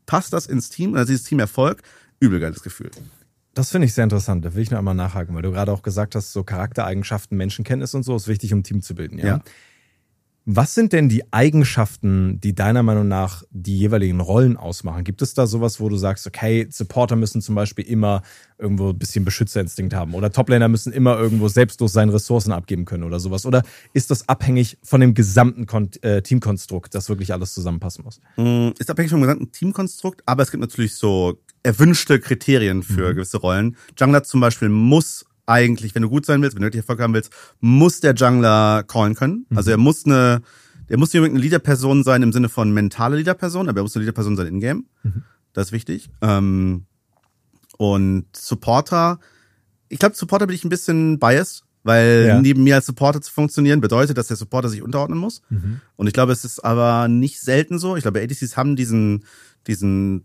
[0.06, 1.82] passt das ins Team und dann ist dieses Team Erfolg,
[2.20, 2.90] übel geiles Gefühl.
[3.54, 4.44] Das finde ich sehr interessant.
[4.44, 7.92] Da will ich noch einmal nachhaken, weil du gerade auch gesagt hast, so Charaktereigenschaften, Menschenkenntnis
[7.94, 9.18] und so ist wichtig, um ein Team zu bilden.
[9.18, 9.26] Ja?
[9.26, 9.42] Ja.
[10.44, 15.04] Was sind denn die Eigenschaften, die deiner Meinung nach die jeweiligen Rollen ausmachen?
[15.04, 18.22] Gibt es da sowas, wo du sagst, okay, Supporter müssen zum Beispiel immer
[18.58, 23.04] irgendwo ein bisschen Beschützerinstinkt haben oder Toplaner müssen immer irgendwo selbstlos seine Ressourcen abgeben können
[23.04, 23.46] oder sowas?
[23.46, 28.20] Oder ist das abhängig von dem gesamten Kon äh, Teamkonstrukt, dass wirklich alles zusammenpassen muss?
[28.36, 33.38] Mm, Ist abhängig vom gesamten Teamkonstrukt, aber es gibt natürlich so erwünschte Kriterien für gewisse
[33.38, 33.76] Rollen.
[33.96, 37.14] Jungler zum Beispiel muss eigentlich, wenn du gut sein willst, wenn du wirklich Erfolg haben
[37.14, 39.46] willst, muss der Jungler callen können.
[39.54, 40.42] Also er muss eine,
[40.88, 43.94] der muss nicht unbedingt eine Leaderperson sein im Sinne von mentale Leaderperson, aber er muss
[43.96, 44.86] eine Leaderperson sein in-game.
[45.52, 46.10] Das ist wichtig.
[46.22, 46.86] Ähm,
[47.78, 49.18] und Supporter,
[49.88, 52.40] ich glaube, Supporter bin ich ein bisschen biased, weil Ja.
[52.40, 55.42] neben mir als Supporter zu funktionieren bedeutet, dass der Supporter sich unterordnen muss.
[55.96, 57.96] Und ich glaube, es ist aber nicht selten so.
[57.96, 59.24] Ich glaube, ADCs haben diesen,
[59.66, 60.24] diesen,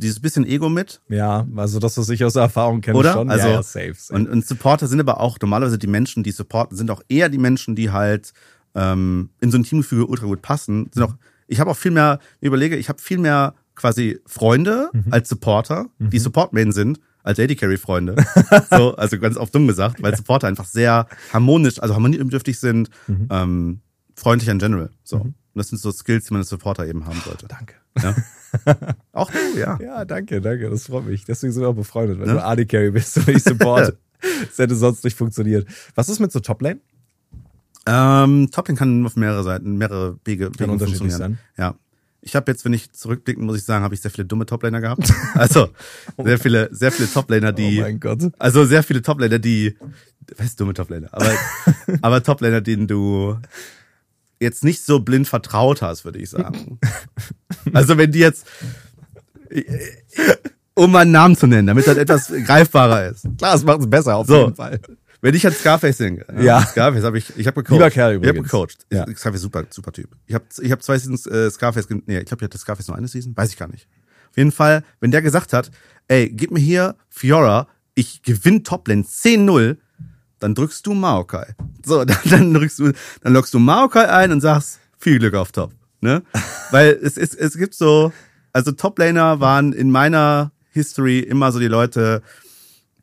[0.00, 1.00] dieses bisschen Ego mit.
[1.08, 3.12] Ja, also das, was ich aus Erfahrung kenne, Oder?
[3.12, 3.30] schon.
[3.30, 4.14] Also, ja, ja, safe, safe.
[4.14, 7.38] Und, und Supporter sind aber auch normalerweise die Menschen, die supporten, sind auch eher die
[7.38, 8.32] Menschen, die halt
[8.74, 10.90] ähm, in so ein Teamgefüge ultra gut passen.
[10.92, 11.14] Sind auch,
[11.46, 15.86] ich habe auch viel mehr, ich überlege, ich habe viel mehr quasi Freunde als Supporter,
[15.98, 18.16] die Support-Main sind, als AD Carry-Freunde.
[18.70, 22.90] so, also ganz auf dumm gesagt, weil Supporter einfach sehr harmonisch, also harmoniebedürftig sind,
[23.30, 23.80] ähm,
[24.14, 24.90] freundlich in general.
[25.02, 25.32] So.
[25.52, 27.46] Und das sind so Skills, die man als Supporter eben haben sollte.
[27.48, 27.74] Danke.
[28.00, 28.14] Ja.
[29.12, 29.78] auch du, ja.
[29.80, 30.70] Ja, danke, danke.
[30.70, 31.24] Das freut mich.
[31.24, 32.34] Deswegen sind wir auch befreundet, weil Ne?
[32.34, 33.96] du AD Carry bist und ich Support.
[34.48, 35.66] das hätte sonst nicht funktioniert.
[35.94, 36.80] Was ist mit so Toplane?
[37.86, 41.38] Ähm, Toplane kann auf mehrere Seiten, mehrere Wege, Wege unterschiedlich funktionieren.
[41.56, 41.74] Ja.
[42.22, 44.80] Ich habe jetzt, wenn ich zurückblicken, muss ich sagen, habe ich sehr viele dumme Toplaner
[44.80, 45.10] gehabt.
[45.34, 45.70] Also
[46.22, 48.30] sehr viele, sehr viele Toplaner, die, oh mein Gott.
[48.38, 49.76] also sehr viele Toplaner, die,
[50.36, 51.08] was ist dumme Toplaner?
[51.12, 51.32] Aber,
[52.02, 53.38] aber Toplaner, denen du
[54.40, 56.78] jetzt nicht so blind vertraut hast, würde ich sagen.
[57.72, 58.46] Also wenn die jetzt,
[60.74, 63.26] um mal einen Namen zu nennen, damit das etwas greifbarer ist.
[63.38, 64.44] Klar, es macht es besser auf So.
[64.44, 64.80] jeden Fall.
[65.22, 66.62] Wenn ich an Scarface denke, Ja.
[66.64, 67.72] Scarface habe ich, ich habe gecoacht.
[67.78, 68.50] Lieber Kerl Ich habe übrigens.
[68.50, 68.78] gecoacht.
[68.90, 69.06] Ja.
[69.14, 70.08] Scarface super, super Typ.
[70.26, 72.96] Ich habe, ich habe zwei Seasons äh, Scarface, nee, ich glaube, ich hatte Scarface nur
[72.96, 73.86] eine Season, weiß ich gar nicht.
[74.30, 75.70] Auf jeden Fall, wenn der gesagt hat,
[76.08, 79.76] ey, gib mir hier Fiora, ich gewinn Toplane 10-0,
[80.40, 81.54] dann drückst du Maokai.
[81.84, 85.52] So, dann, dann drückst du, dann lockst du Maokai ein und sagst, viel Glück auf
[85.52, 86.22] Top, ne?
[86.70, 88.12] Weil es, es, es gibt so,
[88.52, 92.22] also Toplaner waren in meiner History immer so die Leute,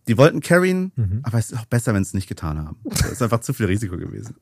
[0.07, 0.91] die wollten carryen,
[1.23, 2.77] aber es ist auch besser, wenn sie es nicht getan haben.
[2.85, 4.35] Das ist einfach zu viel Risiko gewesen.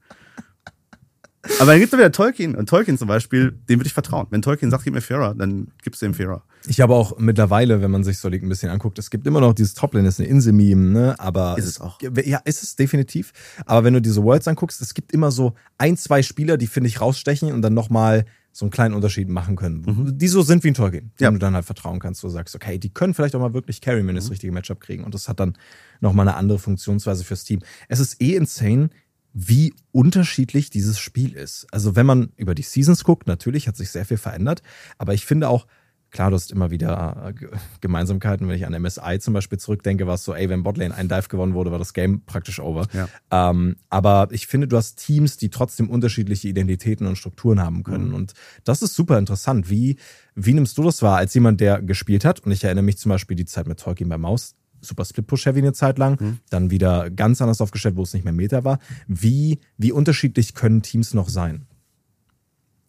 [1.60, 2.56] Aber dann gibt es wieder Tolkien.
[2.56, 4.28] Und Tolkien zum Beispiel, dem würde ich vertrauen.
[4.30, 6.44] Wenn Tolkien sagt, gib mir Fira, dann gibst du ihm Fira.
[6.68, 9.54] Ich habe auch mittlerweile, wenn man sich so ein bisschen anguckt, es gibt immer noch
[9.54, 11.16] dieses Toplane, ist eine Insel-Meme, ne?
[11.20, 12.00] Aber Ist es auch.
[12.24, 13.34] Ja, ist es definitiv.
[13.66, 16.88] Aber wenn du diese Worlds anguckst, es gibt immer so ein, zwei Spieler, die, finde
[16.90, 20.18] ich, rausstechen und dann nochmal so einen kleinen Unterschied machen können.
[20.18, 21.30] Die so sind wie ein Tolkien, Ja.
[21.30, 22.24] dem du dann halt vertrauen kannst.
[22.24, 25.04] Du sagst, okay, die können vielleicht auch mal wirklich carry, wenn das richtige Matchup kriegen.
[25.04, 25.58] Und das hat dann
[26.00, 27.60] nochmal eine andere Funktionsweise fürs Team.
[27.90, 28.90] Es ist eh insane,
[29.34, 31.68] wie unterschiedlich dieses Spiel ist.
[31.72, 34.62] Also wenn man über die Seasons guckt, natürlich hat sich sehr viel verändert,
[34.98, 35.68] aber ich finde auch,
[36.16, 37.50] klar, du hast immer wieder äh, Ge-
[37.82, 38.48] Gemeinsamkeiten.
[38.48, 41.28] Wenn ich an MSI zum Beispiel zurückdenke, war es so, ey, wenn Botlane ein Dive
[41.28, 42.88] gewonnen wurde, war das Game praktisch over.
[42.94, 43.10] Ja.
[43.30, 48.14] Ähm, aber ich finde, du hast Teams, die trotzdem unterschiedliche Identitäten und Strukturen haben können.
[48.14, 49.70] Und das ist super interessant.
[49.70, 49.98] Wie,
[50.34, 52.40] wie nimmst du das wahr als jemand, der gespielt hat?
[52.40, 54.56] Und ich erinnere mich zum Beispiel die Zeit mit Tolkien bei Maus.
[54.82, 58.64] Super Split-Push-Heavy eine Zeit lang, dann wieder ganz anders aufgestellt, wo es nicht mehr Meta
[58.64, 58.80] war.
[59.08, 61.66] Wie, wie unterschiedlich können Teams noch sein?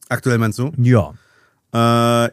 [0.08, 0.72] Aktuell meinst du?
[0.76, 1.14] Ja.
[1.72, 2.30] Äh,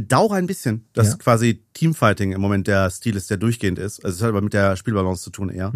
[0.00, 1.16] bedauere ein bisschen, dass Ja.
[1.16, 4.04] quasi Teamfighting im Moment der Stil ist, der durchgehend ist.
[4.04, 5.72] Also es hat aber mit der Spielbalance zu tun eher.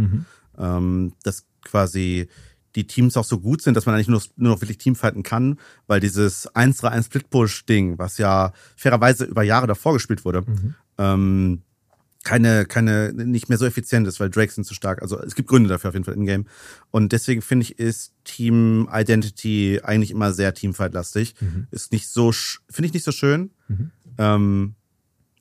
[0.58, 2.28] Ähm, dass quasi
[2.74, 5.58] die Teams auch so gut sind, dass man eigentlich nur, nur noch wirklich Teamfighten kann,
[5.86, 10.44] weil dieses 1-3-1 Split-Push-Ding, was ja fairerweise über Jahre davor gespielt wurde,
[10.98, 11.62] ähm,
[12.24, 15.02] keine, keine, nicht mehr so effizient ist, weil Drakes sind zu stark.
[15.02, 16.46] Also es gibt Gründe dafür auf jeden Fall in-game.
[16.92, 21.34] Und deswegen finde ich, ist Team Identity eigentlich immer sehr Teamfight-lastig.
[21.72, 22.30] Ist nicht so,
[22.70, 23.50] finde ich nicht so schön.
[24.18, 24.74] Ähm,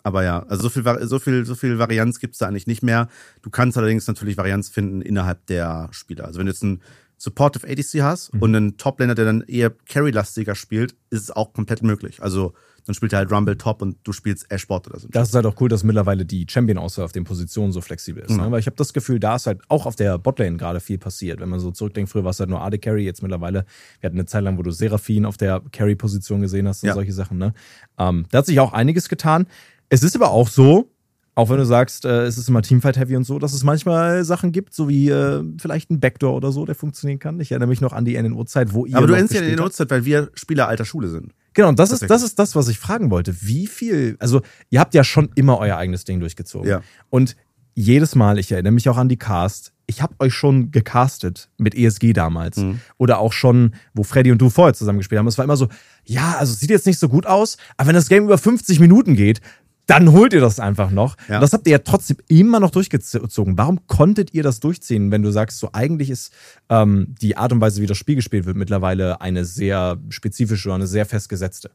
[0.04, 3.08] aber ja, also so viel, so viel, so viel Varianz gibt's da eigentlich nicht mehr.
[3.44, 6.26] Du kannst allerdings natürlich Varianz finden innerhalb der Spieler.
[6.26, 6.82] Also wenn du jetzt ein
[7.18, 8.42] Supportive ADC hast Mhm.
[8.42, 12.24] und einen Top-Laner, der dann eher Carry-lastiger spielt, ist es auch komplett möglich.
[12.24, 12.54] Also
[12.86, 15.08] dann spielt er halt Rumble Top und du spielst Ash-Bot oder so.
[15.12, 18.32] Das ist halt auch cool, dass mittlerweile die Champion-Auswahl auf den Positionen so flexibel ist.
[18.32, 18.38] Mhm.
[18.38, 18.52] Ne?
[18.52, 21.40] Weil ich habe das Gefühl, da ist halt auch auf der Botlane gerade viel passiert.
[21.40, 23.66] Wenn man so zurückdenkt, früher war es halt nur AD Carry, jetzt mittlerweile,
[24.00, 26.94] wir hatten eine Zeit lang, wo du Seraphin auf der Carry-Position gesehen hast und Ja.
[26.96, 27.38] solche Sachen.
[27.38, 27.54] Ne?
[27.98, 29.48] Ähm, da hat sich auch einiges getan.
[29.90, 30.90] Es ist aber auch so,
[31.36, 34.52] auch wenn du sagst, äh, es ist immer Teamfight-heavy und so, dass es manchmal Sachen
[34.52, 37.40] gibt, so wie äh, vielleicht ein Backdoor oder so, der funktionieren kann.
[37.40, 39.62] Ich erinnere mich noch an die NNO-Zeit, wo ihr Aber du ja gespielt den habt.
[39.62, 41.32] Uhrzeit, weil wir Spieler alter Schule sind.
[41.54, 43.42] Genau, und das ist, das ist das, was ich fragen wollte.
[43.42, 46.70] Wie viel, also ihr habt ja schon immer euer eigenes Ding durchgezogen.
[46.70, 46.82] Ja.
[47.10, 47.36] Und
[47.74, 51.76] jedes Mal, ich erinnere mich auch an die Cast, ich habe euch schon gecastet mit
[51.76, 52.58] ESG damals.
[52.58, 52.80] Mhm.
[52.98, 55.28] Oder auch schon, wo Freddy und du vorher zusammen gespielt haben.
[55.28, 55.68] Es war immer so,
[56.06, 58.80] ja, also es sieht jetzt nicht so gut aus, aber wenn das Game über 50
[58.80, 59.42] Minuten geht,
[59.88, 61.18] dann holt ihr das einfach noch.
[61.28, 61.40] Ja.
[61.40, 63.58] Das habt ihr ja trotzdem immer noch durchgezogen.
[63.58, 66.32] Warum konntet ihr das durchziehen, wenn du sagst, so eigentlich ist
[66.70, 70.76] ähm, die Art und Weise, wie das Spiel gespielt wird, mittlerweile eine sehr spezifische oder
[70.76, 71.72] eine sehr festgesetzte?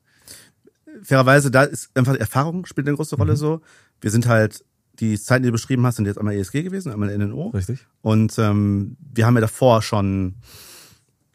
[1.03, 3.37] Fairerweise, da ist einfach Erfahrung spielt eine große Rolle Mhm.
[3.37, 3.61] so.
[4.01, 4.65] Wir sind halt,
[4.99, 7.49] die Zeiten, die du beschrieben hast, sind jetzt einmal ESG gewesen, einmal NNO.
[7.49, 7.87] Richtig?
[8.01, 10.37] Und ähm, wir haben ja davor schon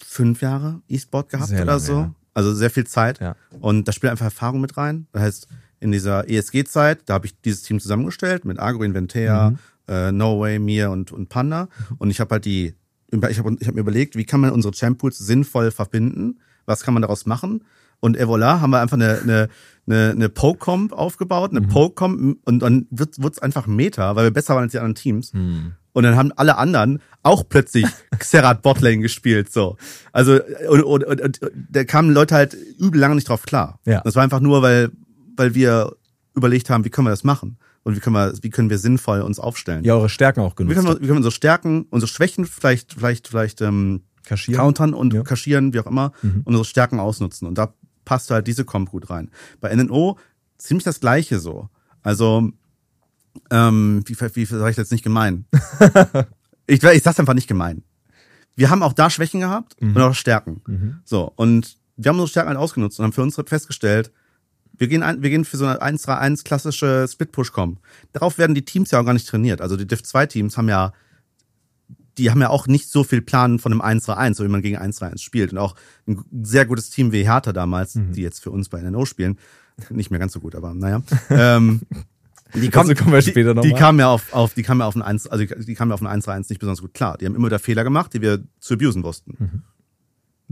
[0.03, 1.93] fünf Jahre E-Sport gehabt Sehr oder lange, so.
[1.93, 2.15] ja.
[2.33, 3.19] Also sehr viel Zeit.
[3.19, 3.35] Ja.
[3.59, 5.05] Und da spielt einfach Erfahrung mit rein.
[5.11, 5.47] Das heißt,
[5.81, 9.57] in dieser ESG-Zeit, da habe ich dieses Team zusammengestellt mit Agro, Inventea, Mhm.
[9.87, 11.67] äh, No Way, mir und, und Panda.
[11.97, 12.75] Und ich habe halt die,
[13.11, 16.39] ich habe ich hab mir überlegt, wie kann man unsere Champ-Pools sinnvoll verbinden?
[16.65, 17.63] Was kann man daraus machen?
[17.99, 19.49] Und et voilà, haben wir einfach eine, eine,
[19.87, 21.57] eine, eine Poke-Comp aufgebaut, Mhm.
[21.57, 24.95] eine Poke-Comp und dann wird es einfach Meta, weil wir besser waren als die anderen
[24.95, 25.33] Teams.
[25.33, 25.73] Hm.
[25.93, 27.85] Und dann haben alle anderen auch plötzlich
[28.17, 29.75] Xerath Botlane gespielt, so.
[30.13, 30.39] Also,
[30.69, 31.39] und, und, und, und
[31.69, 33.77] da kamen Leute halt übel lange nicht drauf klar.
[33.85, 33.99] Ja.
[34.01, 34.91] Das war einfach nur, weil,
[35.37, 35.95] weil wir
[36.35, 37.57] überlegt haben, wie können wir das machen?
[37.83, 39.83] Und wie können wir, wie können wir sinnvoll uns aufstellen?
[39.83, 40.75] Ja, eure Stärken auch Wie genutzt.
[40.75, 44.59] können wir, wie können wir unsere Stärken, unsere Schwächen vielleicht, vielleicht, vielleicht, ähm, Kaschieren.
[44.61, 45.23] countern und Ja.
[45.23, 46.41] kaschieren, wie auch immer, Mhm.
[46.45, 47.47] unsere Stärken ausnutzen.
[47.47, 47.73] Und da
[48.05, 49.31] passt halt diese Comp gut rein.
[49.59, 50.17] Bei NNO
[50.59, 51.69] ziemlich das Gleiche so.
[52.03, 52.51] Also,
[53.49, 55.45] ähm, wie, wie sage ich das jetzt nicht gemein?
[56.67, 57.83] ich, ich sag's einfach nicht gemein.
[58.55, 59.95] Wir haben auch da Schwächen gehabt Mhm.
[59.95, 60.61] und auch Stärken.
[60.67, 60.95] Mhm.
[61.03, 64.11] So, und wir haben unsere Stärken halt ausgenutzt und haben für uns festgestellt,
[64.77, 67.77] wir gehen, ein, wir gehen für so eine 1-3-1 klassische Split-Push-Com.
[68.13, 69.61] Darauf werden die Teams ja auch gar nicht trainiert.
[69.61, 70.93] Also die Div-2-Teams haben ja,
[72.17, 74.77] die haben ja auch nicht so viel Plan von einem 1-3-1, so wie man gegen
[74.77, 75.51] 1-3-1 spielt.
[75.51, 75.75] Und auch
[76.07, 78.13] ein sehr gutes Team wie Hertha damals, Mhm.
[78.13, 79.37] die jetzt für uns bei NNO spielen,
[79.89, 81.01] nicht mehr ganz so gut, aber naja.
[81.29, 81.81] ähm,
[82.53, 84.87] die Dazu kommen wir später noch die, die kamen ja auf, auf, die kamen ja
[84.87, 87.17] auf ein 1, also die kamen ja auf ein 1-3-1 nicht besonders gut klar.
[87.17, 89.63] Die haben immer wieder Fehler gemacht, die wir zu abusen wussten.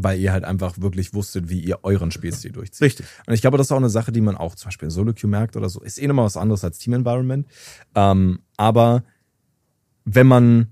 [0.01, 2.81] Weil ihr halt einfach wirklich wusstet, wie ihr euren Spielstil durchzieht.
[2.81, 3.05] Richtig.
[3.27, 5.29] Und ich glaube, das ist auch eine Sache, die man auch zum Beispiel in Solo-Queue
[5.29, 5.81] merkt oder so.
[5.81, 7.45] Ist eh nochmal was anderes als Team-Environment.
[7.95, 9.03] Ähm, aber
[10.05, 10.67] wenn man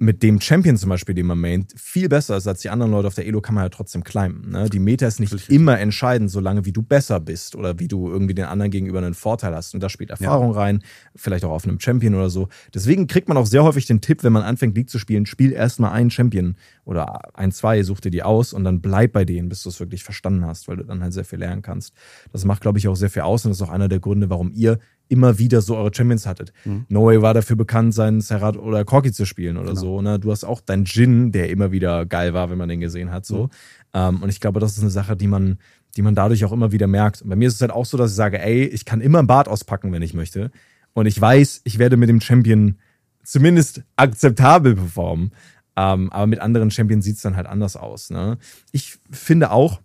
[0.00, 3.08] mit dem Champion zum Beispiel, den man maint, viel besser ist als die anderen Leute
[3.08, 4.50] auf der Elo, kann man ja trotzdem climben.
[4.50, 4.68] Ne?
[4.68, 5.54] Die Meta ist nicht Richtig.
[5.54, 9.14] immer entscheidend, solange wie du besser bist oder wie du irgendwie den anderen gegenüber einen
[9.14, 9.74] Vorteil hast.
[9.74, 10.82] Und da spielt Erfahrung rein,
[11.14, 12.48] vielleicht auch auf einem Champion oder so.
[12.74, 15.52] Deswegen kriegt man auch sehr häufig den Tipp, wenn man anfängt, League zu spielen, spiel
[15.52, 19.48] erstmal einen Champion oder ein, zwei, such dir die aus und dann bleib bei denen,
[19.48, 21.92] bis du es wirklich verstanden hast, weil du dann halt sehr viel lernen kannst.
[22.32, 24.30] Das macht, glaube ich, auch sehr viel aus und das ist auch einer der Gründe,
[24.30, 24.78] warum ihr
[25.08, 26.52] immer wieder so eure Champions hattet.
[26.64, 26.84] Mhm.
[26.88, 29.80] No Way war dafür bekannt, seinen Serrat oder Corki zu spielen oder Genau.
[29.80, 30.02] so.
[30.02, 30.18] Ne?
[30.18, 33.24] Du hast auch deinen Jin, der immer wieder geil war, wenn man den gesehen hat.
[33.26, 33.44] So.
[33.44, 33.50] Mhm.
[33.94, 35.58] Ähm, und ich glaube, das ist eine Sache, die man,
[35.96, 37.22] die man dadurch auch immer wieder merkt.
[37.22, 39.18] Und bei mir ist es halt auch so, dass ich sage, ey, ich kann immer
[39.18, 40.50] ein Bart auspacken, wenn ich möchte.
[40.92, 42.76] Und ich weiß, ich werde mit dem Champion
[43.24, 45.32] zumindest akzeptabel performen.
[45.76, 48.10] Ähm, aber mit anderen Champions sieht es dann halt anders aus.
[48.10, 48.36] Ne?
[48.72, 49.80] Ich finde auch,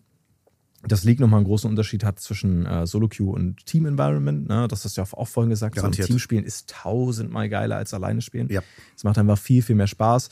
[0.88, 4.48] dass League nochmal einen großen Unterschied hat zwischen äh, Solo-Queue und Team-Environment.
[4.48, 4.68] Ne?
[4.68, 5.76] Das hast du ja auch vorhin gesagt.
[5.76, 6.08] So Garantiert.
[6.08, 8.50] Teamspielen ist tausendmal geiler als alleine spielen.
[8.50, 8.62] Ja.
[8.96, 10.30] Es macht einfach viel, viel mehr Spaß.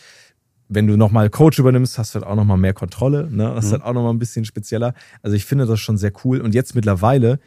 [0.68, 3.30] Wenn du nochmal Coach übernimmst, hast du halt auch nochmal mehr Kontrolle.
[3.32, 3.52] Ne?
[3.56, 3.76] Das ist Mhm.
[3.76, 4.94] halt auch nochmal ein bisschen spezieller.
[5.22, 6.42] Also ich finde das schon sehr cool.
[6.42, 7.40] Und jetzt mittlerweile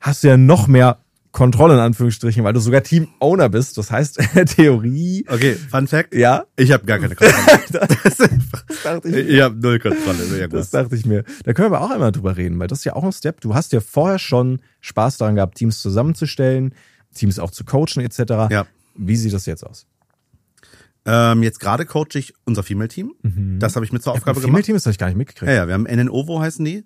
[0.00, 0.98] hast du ja noch mehr
[1.32, 3.78] Kontrolle in Anführungsstrichen, weil du sogar Team-Owner bist.
[3.78, 4.18] Das heißt,
[4.56, 6.12] Theorie, Okay, Fun Fact.
[6.14, 7.60] ja, Ich habe gar keine Kontrolle.
[7.70, 10.48] das das dachte ich ich habe null Kontrolle.
[10.48, 11.24] Das dachte ich mir.
[11.44, 13.40] Da können wir aber auch einmal drüber reden, weil das ist ja auch ein Step.
[13.40, 16.74] Du hast ja vorher schon Spaß daran gehabt, Teams zusammenzustellen,
[17.14, 18.18] Teams auch zu coachen etc.
[18.50, 18.66] Ja.
[18.96, 19.86] Wie sieht das jetzt aus?
[21.06, 23.58] Ähm, jetzt gerade coache ich unser Female-Team.
[23.58, 24.64] Das habe ich mir zur Aufgabe gemacht.
[24.64, 25.48] Team ist das ich gar nicht mitgekriegt.
[25.48, 26.84] Ja, ja, wir haben NNOVO heißen die.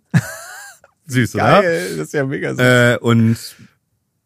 [1.06, 1.62] Süß, oder?
[1.62, 2.60] Geil, das ist ja mega süß.
[2.60, 3.36] Äh, und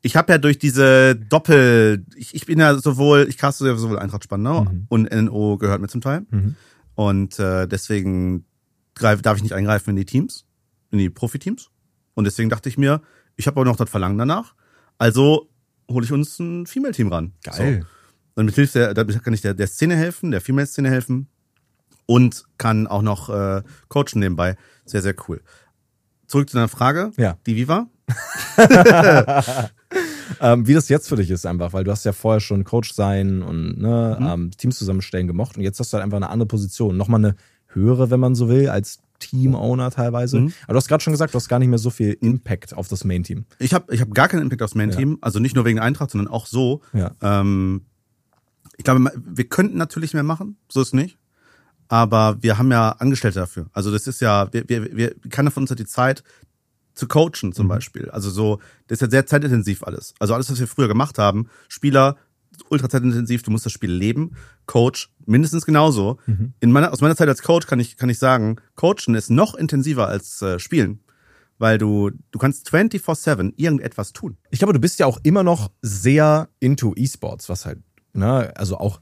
[0.08, 3.98] ich habe ja durch diese Doppel, ich, ich bin ja sowohl, ich caste ja sowohl
[3.98, 4.86] Eintracht Spandau Mhm.
[4.88, 6.22] und NNO gehört mir zum Teil.
[6.30, 6.56] Mhm.
[6.94, 8.46] Und äh, deswegen
[8.94, 10.46] greif, darf ich nicht eingreifen in die Teams,
[10.90, 11.68] in die Profiteams.
[12.14, 13.02] Und deswegen dachte ich mir,
[13.36, 14.54] ich habe aber noch das Verlangen danach.
[14.96, 15.48] Also
[15.90, 17.32] hole ich uns ein Female-Team ran.
[17.44, 17.80] Geil.
[17.82, 17.86] So.
[18.34, 21.28] Dann mit Hilfe der, damit kann ich der, der Szene helfen, der Female-Szene helfen.
[22.06, 24.56] und kann auch noch äh, coachen nebenbei.
[24.86, 25.42] Sehr, sehr cool.
[26.26, 27.10] Zurück zu deiner Frage.
[27.18, 27.36] Ja.
[27.46, 27.88] Die war?
[30.40, 32.92] ähm, wie das jetzt für dich ist einfach, weil du hast ja vorher schon Coach
[32.92, 34.26] sein und ne, Mhm.
[34.26, 37.36] ähm, Teams zusammenstellen gemocht und jetzt hast du halt einfach eine andere Position, nochmal eine
[37.68, 40.40] höhere, wenn man so will, als Team-Owner teilweise.
[40.40, 40.52] Mhm.
[40.64, 42.88] Aber du hast gerade schon gesagt, du hast gar nicht mehr so viel Impact auf
[42.88, 43.46] das Main-Team.
[43.58, 45.18] Ich habe ich hab gar keinen Impact aufs Main-Team.
[45.20, 46.82] Also nicht nur wegen Eintracht, sondern auch so.
[46.92, 47.10] Ja.
[47.20, 47.82] Ähm,
[48.76, 50.56] ich glaube, wir könnten natürlich mehr machen.
[50.68, 51.18] So ist nicht.
[51.88, 53.66] Aber wir haben ja Angestellte dafür.
[53.72, 56.22] Also das ist ja, wir, wir, wir, keiner von uns hat die Zeit
[56.98, 58.10] zu coachen zum Beispiel.
[58.10, 58.58] Also so,
[58.88, 60.14] das ist ja sehr zeitintensiv alles.
[60.18, 62.16] Also alles, was wir früher gemacht haben, Spieler,
[62.68, 64.32] ultra zeitintensiv, du musst das Spiel leben.
[64.66, 66.18] Coach, mindestens genauso.
[66.60, 69.54] In meiner, aus meiner Zeit als Coach kann ich, kann ich sagen, Coachen ist noch
[69.54, 71.00] intensiver als äh, Spielen.
[71.58, 74.36] Weil du, du kannst 24-7 irgendetwas tun.
[74.50, 77.78] Ich glaube, du bist ja auch immer noch sehr into E-Sports, was halt,
[78.12, 79.00] ne, also auch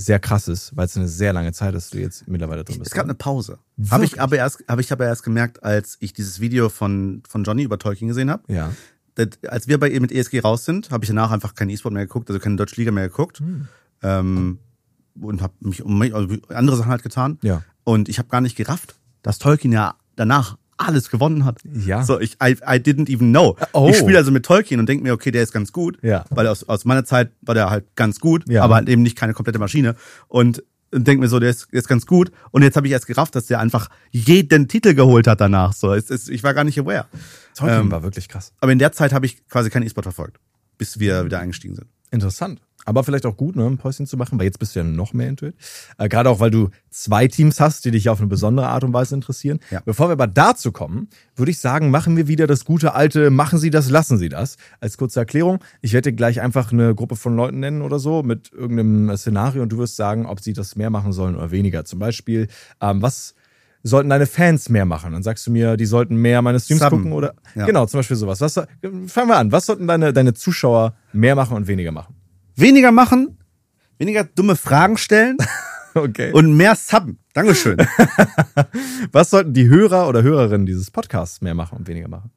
[0.00, 2.92] sehr krass ist, weil es eine sehr lange Zeit ist, du jetzt mittlerweile drin bist.
[2.92, 3.10] Es gab ne?
[3.10, 3.58] eine Pause.
[3.90, 7.42] Habe ich aber erst, habe ich aber erst gemerkt, als ich dieses Video von von
[7.42, 8.42] Johnny über Tolkien gesehen habe.
[8.52, 8.72] ja.
[9.16, 12.06] Das- Als wir bei mit ESG raus sind, habe ich danach einfach keinen E-Sport mehr
[12.06, 13.66] geguckt, also keine deutsche Liga mehr geguckt Hm.
[14.02, 14.58] ähm,
[15.20, 17.36] und habe mich um mich, also andere Sachen halt getan.
[17.42, 17.64] Ja.
[17.82, 21.58] Und ich habe gar nicht gerafft, dass Tolkien ja danach alles gewonnen hat.
[21.84, 22.02] Ja.
[22.04, 23.56] So, ich, I, I didn't even know.
[23.72, 23.88] Oh.
[23.90, 25.98] Ich spiele also mit Tolkien und denke mir, okay, der ist ganz gut.
[26.02, 26.24] Ja.
[26.30, 28.62] Weil aus, aus meiner Zeit war der halt ganz gut, Ja.
[28.62, 29.96] aber halt eben nicht keine komplette Maschine.
[30.28, 30.62] Und
[30.92, 32.30] denke mir so, der ist, der ist ganz gut.
[32.50, 35.74] Und jetzt habe ich erst gerafft, dass der einfach jeden Titel geholt hat danach.
[35.74, 37.06] So, es ist, ich war gar nicht aware.
[37.54, 38.52] Tolkien Ähm, war wirklich krass.
[38.60, 40.38] Aber in der Zeit habe ich quasi keinen E-Sport verfolgt,
[40.78, 41.88] bis wir wieder eingestiegen sind.
[42.10, 42.60] Interessant.
[42.88, 45.12] Aber vielleicht auch gut, ne, ein Päuschen zu machen, weil jetzt bist du ja noch
[45.12, 45.54] mehr into it.
[45.98, 48.94] Äh, Gerade auch, weil du zwei Teams hast, die dich auf eine besondere Art und
[48.94, 49.58] Weise interessieren.
[49.70, 49.82] Ja.
[49.84, 53.58] Bevor wir aber dazu kommen, würde ich sagen, machen wir wieder das gute alte, machen
[53.58, 54.56] Sie das, lassen Sie das.
[54.80, 55.58] Als kurze Erklärung.
[55.82, 59.62] Ich werde dir gleich einfach eine Gruppe von Leuten nennen oder so mit irgendeinem Szenario
[59.62, 61.84] und du wirst sagen, ob sie das mehr machen sollen oder weniger.
[61.84, 62.48] Zum Beispiel,
[62.80, 63.34] ähm, was
[63.82, 65.12] sollten deine Fans mehr machen?
[65.12, 66.98] Dann sagst du mir, die sollten mehr meine Streams Subben.
[66.98, 67.66] gucken oder Ja.
[67.66, 68.40] genau, zum Beispiel sowas.
[68.40, 69.52] Was, fangen wir an.
[69.52, 72.14] Was sollten deine, deine Zuschauer mehr machen und weniger machen?
[72.58, 73.38] Weniger machen,
[73.98, 75.36] weniger dumme Fragen stellen
[75.94, 76.32] Okay.
[76.32, 77.18] und mehr subben.
[77.32, 77.78] Dankeschön.
[79.12, 82.30] was sollten die Hörer oder Hörerinnen dieses Podcasts mehr machen und weniger machen?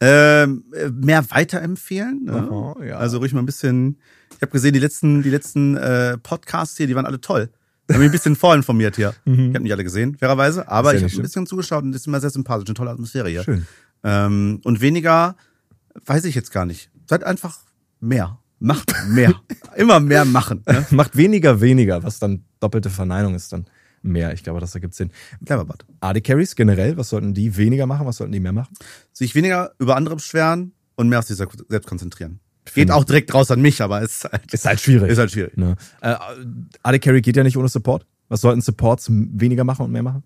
[0.00, 2.24] ähm, äh, mehr weiterempfehlen.
[2.24, 2.32] Ne?
[2.32, 2.96] Aha, ja.
[2.98, 3.98] Also ruhig mal ein bisschen.
[4.36, 7.48] Ich habe gesehen, die letzten, die letzten äh, Podcasts hier, die waren alle toll.
[7.90, 9.14] Haben mich ein bisschen vorinformiert hier.
[9.24, 12.02] Ich habe nicht alle gesehen, fairerweise, aber ja ich habe ein bisschen zugeschaut und das
[12.02, 13.42] ist immer sehr sympathisch, eine tolle Atmosphäre hier.
[13.42, 13.66] Schön.
[14.04, 15.34] Ähm, und weniger,
[16.06, 16.90] weiß ich jetzt gar nicht.
[17.08, 17.58] Seid einfach
[18.00, 18.38] mehr.
[18.60, 19.34] Macht mehr.
[19.76, 20.62] Immer mehr machen.
[20.66, 20.84] Ne?
[20.90, 23.66] Macht weniger weniger, was dann doppelte Verneinung ist dann
[24.02, 24.32] mehr.
[24.32, 25.10] Ich glaube, das ergibt Sinn.
[25.44, 25.84] Cleverbot.
[26.00, 28.74] AD Carries generell, was sollten die weniger machen, was sollten die mehr machen?
[29.12, 32.40] Sich weniger über andere beschweren und mehr auf sich selbst konzentrieren.
[32.74, 35.10] Geht auch direkt raus an mich, aber es ist halt, Ist halt schwierig.
[35.10, 35.56] ist halt schwierig.
[35.56, 35.76] Ne?
[36.00, 36.16] Äh,
[36.82, 38.06] AD Carry geht ja nicht ohne Support.
[38.28, 40.22] Was sollten Supports weniger machen und mehr machen?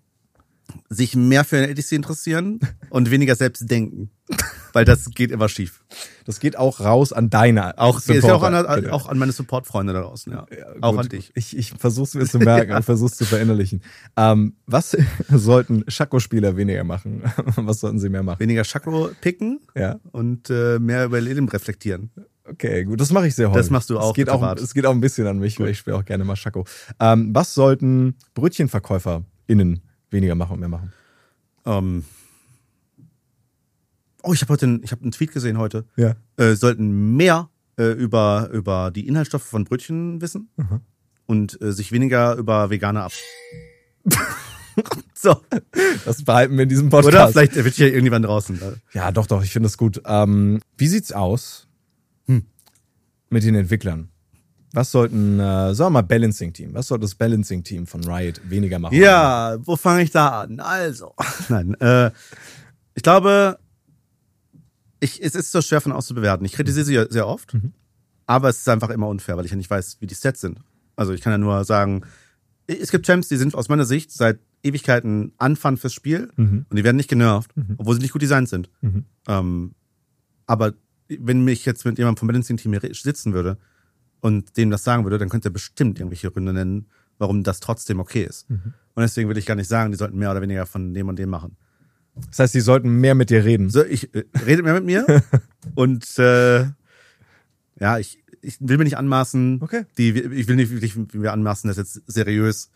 [0.89, 2.59] Sich mehr für den ADC interessieren
[2.89, 4.09] und weniger selbst denken.
[4.71, 5.83] Weil das geht immer schief.
[6.25, 8.69] Das geht auch raus an deine Auch, ist ja auch, an, Supporter.
[8.69, 10.45] an, auch an meine Support-Freunde da draußen, ja.
[10.57, 11.01] Ja, auch gut.
[11.01, 11.31] an dich.
[11.35, 13.83] Ich, ich versuch's mir zu merken und versuch's zu verinnerlichen.
[14.17, 14.97] Ähm, was
[15.29, 17.21] sollten Schako-Spieler weniger machen?
[17.55, 18.39] Was sollten sie mehr machen?
[18.39, 22.09] Weniger Schako picken Ja, und äh, mehr über Leben reflektieren.
[22.45, 22.99] okay, gut.
[22.99, 23.59] Das mache ich sehr häufig.
[23.61, 25.69] Das machst du auch Es geht auch, es geht auch ein bisschen an mich, weil
[25.69, 26.65] ich spiele auch gerne mal Schako.
[26.99, 29.81] Ähm, was sollten BrötchenverkäuferInnen
[30.13, 30.93] weniger machen und mehr machen?
[31.65, 32.05] Ähm,
[34.21, 35.85] oh, ich habe heute einen, ich hab einen Tweet gesehen heute.
[35.95, 36.15] Ja.
[36.37, 40.81] Äh, sollten mehr äh, über, über die Inhaltsstoffe von Brötchen wissen Mhm.
[41.25, 43.11] und äh, sich weniger über Vegane ab.
[45.13, 45.41] so.
[46.05, 47.07] Das behalten wir in diesem Podcast.
[47.15, 48.59] Oder vielleicht wird hier irgendjemand draußen.
[48.93, 50.01] Ja, doch, doch, ich finde das gut.
[50.05, 51.67] Ähm, wie sieht's aus
[52.27, 52.45] Hm.
[53.29, 54.09] mit den Entwicklern?
[54.75, 58.95] Was sollten, äh, sagen wir mal, Balancing-Team, was sollte das Balancing-Team von Riot weniger machen?
[58.95, 60.59] Ja, wo fange ich da an?
[60.59, 61.13] Also.
[61.49, 62.09] Nein, äh,
[62.95, 63.59] ich glaube,
[64.99, 66.43] ich, es ist so schwer von aus zu bewerten.
[66.45, 67.73] Ich kritisiere sie ja sehr oft, Mhm.
[68.25, 70.59] aber es ist einfach immer unfair, weil ich ja nicht weiß, wie die Stats sind.
[70.95, 72.01] Also ich kann ja nur sagen,
[72.67, 76.65] es gibt Champs, die sind aus meiner Sicht seit Ewigkeiten Anfang fürs Spiel Mhm.
[76.69, 78.69] und die werden nicht genervt, obwohl sie nicht gut designt sind.
[78.81, 79.05] Mhm.
[79.27, 79.75] Ähm,
[80.47, 80.73] aber
[81.09, 83.57] wenn mich jetzt mit jemandem vom Balancing-Team sitzen würde
[84.23, 87.99] und dem das sagen würde, dann könnte er bestimmt irgendwelche Gründe nennen, warum das trotzdem
[87.99, 88.49] okay ist.
[88.49, 88.73] Mhm.
[88.95, 91.19] Und deswegen will ich gar nicht sagen, die sollten mehr oder weniger von dem und
[91.19, 91.57] dem machen.
[92.29, 93.69] Das heißt, sie sollten mehr mit dir reden.
[93.69, 95.05] So, ich äh, redet mehr mit mir
[95.75, 96.61] und äh,
[97.79, 99.85] ja, ich, ich will mir nicht anmaßen, Okay.
[99.97, 102.69] die, ich will nicht wirklich mir anmaßen, das jetzt seriös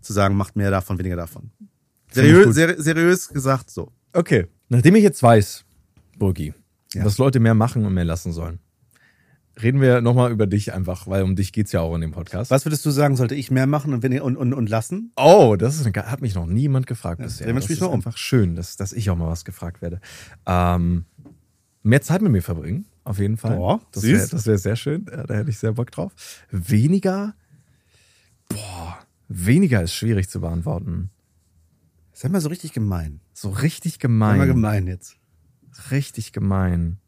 [0.00, 1.50] zu sagen, macht mehr davon, weniger davon.
[2.06, 3.92] Finde ich Seriös, gesagt, so.
[4.12, 4.46] Okay.
[4.68, 5.64] Nachdem ich jetzt weiß,
[6.18, 6.54] Burgi,
[6.94, 7.04] Ja.
[7.04, 8.60] was Leute mehr machen und mehr lassen sollen,
[9.62, 12.50] reden wir nochmal über dich einfach, weil um dich geht's ja auch in dem Podcast.
[12.50, 15.12] Was würdest du sagen, sollte ich mehr machen und, wenn, und, und, und lassen?
[15.16, 17.52] Oh, das ist hat mich noch niemand gefragt Ja, bisher.
[17.52, 17.94] Das ist mal um.
[17.94, 20.00] einfach schön, dass, dass ich auch mal was gefragt werde.
[20.46, 21.04] Ähm,
[21.82, 23.58] mehr Zeit mit mir verbringen, auf jeden Fall.
[23.58, 25.06] Oh, das wäre wär sehr schön.
[25.10, 26.12] Ja, da hätte ich sehr Bock drauf.
[26.50, 27.34] Weniger,
[28.48, 31.10] boah, weniger ist schwierig zu beantworten.
[32.12, 33.20] Sei mal so richtig gemein.
[33.32, 34.38] So richtig Sei gemein.
[34.38, 35.16] mal gemein jetzt.
[35.90, 36.98] Richtig gemein.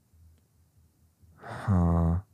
[1.68, 2.25] Ha.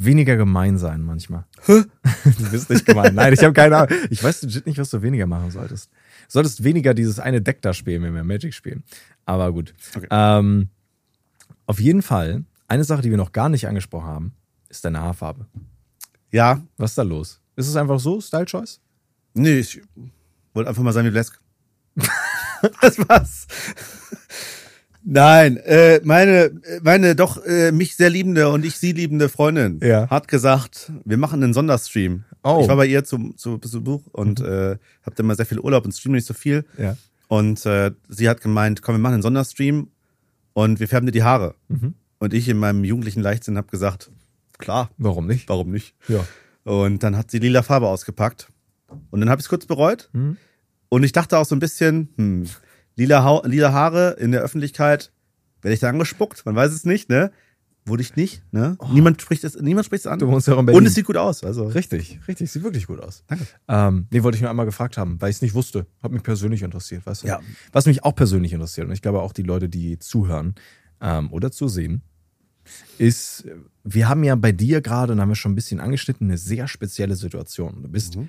[0.00, 1.44] Weniger gemein sein manchmal.
[1.66, 3.16] du bist nicht gemein.
[3.16, 3.98] Nein, ich habe keine Ahnung.
[4.10, 5.90] Ich weiß legit nicht, was du weniger machen solltest.
[5.90, 8.84] Du solltest weniger dieses eine Deck da spielen, wenn wir Magic spielen.
[9.26, 9.74] Aber gut.
[9.96, 10.06] Okay.
[10.08, 10.68] Ähm,
[11.66, 14.32] auf jeden Fall, eine Sache, die wir noch gar nicht angesprochen haben,
[14.68, 15.46] ist deine Haarfarbe.
[16.30, 17.40] Ja, Was ist da los?
[17.56, 18.80] Ist es einfach so, Style Choice?
[19.34, 19.80] nee, ich
[20.54, 21.40] wollte einfach mal sein wie Blesk.
[22.80, 23.48] das war's.
[25.10, 26.50] Nein, äh, meine,
[26.82, 30.06] meine doch äh, mich sehr liebende und ich sie liebende Freundin Ja.
[30.10, 32.24] hat gesagt, wir machen einen Sonderstream.
[32.44, 32.58] Oh.
[32.60, 35.86] Ich war bei ihr zu, zu Besuch und äh, hab dann mal sehr viel Urlaub
[35.86, 36.66] und stream nicht so viel.
[36.76, 36.94] Ja.
[37.26, 39.88] Und äh, sie hat gemeint, komm, wir machen einen Sonderstream
[40.52, 41.54] und wir färben dir die Haare.
[41.68, 41.94] Mhm.
[42.18, 44.10] Und ich in meinem jugendlichen Leichtsinn habe gesagt,
[44.58, 45.48] klar, Warum nicht?
[45.48, 45.94] warum nicht?
[46.08, 46.22] Ja.
[46.64, 48.48] Und dann hat sie lila Farbe ausgepackt.
[49.10, 50.10] Und dann habe ich es kurz bereut.
[50.12, 50.36] Mhm.
[50.90, 52.46] Und ich dachte auch so ein bisschen, hm,
[52.98, 55.12] lila, ha lila Haare in der Öffentlichkeit,
[55.62, 56.44] werde ich da angespuckt?
[56.44, 57.30] Man weiß es nicht, ne?
[57.86, 58.76] Wurde ich nicht, ne?
[58.92, 60.18] Niemand spricht es, niemand spricht es an.
[60.18, 60.26] Oh.
[60.26, 60.82] Du wohnst ja auch in Berlin.
[60.82, 61.68] Und es sieht gut aus, also.
[61.68, 63.24] Richtig, richtig, sieht wirklich gut aus.
[63.28, 63.46] Danke.
[63.66, 65.86] Ähm, nee, wollte ich nur einmal gefragt haben, weil ich es nicht wusste.
[66.02, 67.28] Hat mich persönlich interessiert, weißt du?
[67.28, 67.40] Ja.
[67.72, 70.54] Was mich auch persönlich interessiert, und ich glaube auch die Leute, die zuhören
[71.00, 72.02] ähm, oder zusehen,
[72.98, 73.46] ist,
[73.84, 76.68] wir haben ja bei dir gerade, und haben wir schon ein bisschen angeschnitten, eine sehr
[76.68, 77.82] spezielle Situation.
[77.82, 78.28] Du bist Mhm.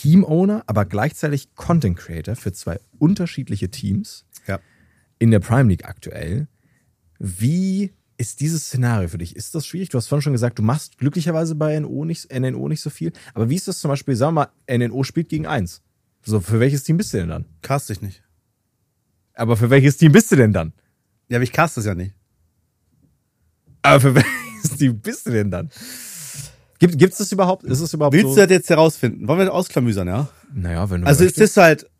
[0.00, 4.60] Team-Owner, aber gleichzeitig Content Creator für zwei unterschiedliche Teams Ja.
[5.18, 6.48] in der Prime League aktuell.
[7.18, 9.34] Wie ist dieses Szenario für dich?
[9.36, 9.88] Ist das schwierig?
[9.88, 13.12] Du hast vorhin schon gesagt, du machst glücklicherweise bei NO nicht, NNO nicht so viel.
[13.34, 15.82] Aber wie ist das zum Beispiel, sagen wir mal, NNO spielt gegen eins.
[16.24, 17.44] So, für welches Team bist du denn dann?
[17.62, 18.22] Cast ich nicht.
[19.34, 20.72] Aber für welches Team bist du denn dann?
[21.28, 22.14] Ja, aber ich cast es ja nicht.
[23.82, 25.70] Aber für welches Team bist du denn dann?
[26.78, 27.64] Gibt gibt's das überhaupt?
[27.64, 28.34] Ist es überhaupt Willst so?
[28.34, 29.26] du das jetzt herausfinden?
[29.28, 30.28] Wollen wir das ausklamüsern, ja?
[30.52, 31.50] naja, wenn du Also es möchtest.
[31.52, 31.90] ist halt,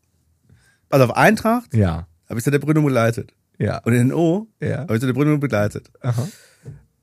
[0.90, 3.32] also auf Eintracht ja, habe ich seit der Gründung begleitet.
[3.58, 4.80] ja, Und in NO ja.
[4.80, 5.90] habe ich seit der Gründung begleitet.
[6.00, 6.28] Aha.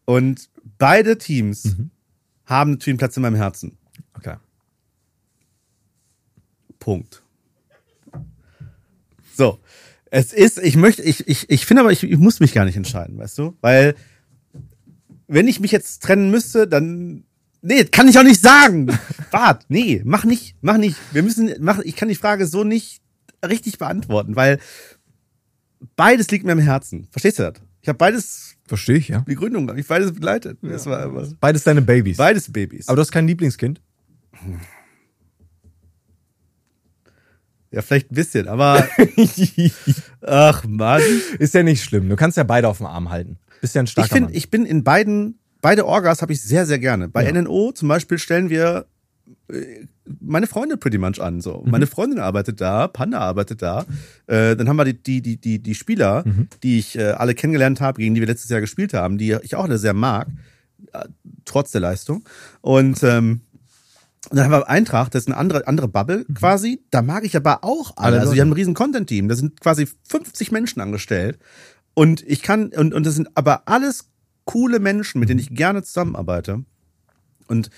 [0.06, 1.90] Und beide Teams Mhm.
[2.46, 3.78] haben natürlich einen Platz in meinem Herzen.
[4.16, 4.36] Okay.
[6.80, 7.24] Punkt.
[9.36, 9.60] So.
[10.12, 12.76] Es ist, ich möchte, ich, ich, ich finde aber, ich, ich muss mich gar nicht
[12.76, 13.58] entscheiden, weißt du?
[13.62, 13.96] Weil,
[15.28, 17.24] wenn ich mich jetzt trennen müsste, dann,
[17.64, 18.88] nee, kann ich auch nicht sagen.
[19.32, 20.98] Wart, nee, mach nicht, mach nicht.
[21.12, 23.02] Wir müssen, mach, ich kann die Frage so nicht
[23.44, 24.60] richtig beantworten, weil
[25.96, 27.08] beides liegt mir am Herzen.
[27.10, 27.62] Verstehst du das?
[27.82, 29.26] Ich habe beides, Verstehe ich, ja.
[29.28, 30.58] die Gründung, habe ich beides begleitet.
[30.62, 32.16] Das war immer, Beides deine Babys.
[32.18, 32.88] beides Babys.
[32.88, 33.82] Aber du hast kein Lieblingskind?
[37.72, 38.88] ja, vielleicht ein bisschen, aber,
[40.22, 41.02] ach Mann.
[41.40, 42.08] Ist ja nicht schlimm.
[42.08, 43.38] Du kannst ja beide auf dem Arm halten.
[43.62, 44.36] Bist ja ein starker Ich finde, Mann.
[44.38, 47.08] ich bin in beiden, beide Orgas habe ich sehr, sehr gerne.
[47.08, 47.32] Bei Ja.
[47.32, 48.86] NNO zum Beispiel stellen wir
[49.50, 49.88] äh,
[50.20, 51.42] meine Freunde pretty much an.
[51.42, 51.64] So.
[51.66, 51.72] Mhm.
[51.72, 53.86] Meine Freundin arbeitet da, Panda arbeitet da.
[54.28, 56.50] Äh, dann haben wir die, die, die, die, die Spieler, Mhm.
[56.62, 59.56] die ich äh, alle kennengelernt habe, gegen die wir letztes Jahr gespielt haben, die ich
[59.56, 60.28] auch alle sehr mag,
[60.92, 61.06] äh,
[61.46, 62.24] trotz der Leistung.
[62.62, 63.42] Und ähm,
[64.30, 66.82] und dann haben wir Eintracht, das ist eine andere, andere Bubble quasi.
[66.92, 68.16] Da mag ich aber auch alle.
[68.16, 68.22] Mhm.
[68.22, 69.28] Also, die haben ein riesen Content-Team.
[69.28, 71.40] Da sind quasi 50 Menschen angestellt.
[71.94, 74.06] Und ich kann, und, und das sind aber alles
[74.46, 76.64] coole Menschen, mit denen ich gerne zusammenarbeite.
[77.48, 77.70] Und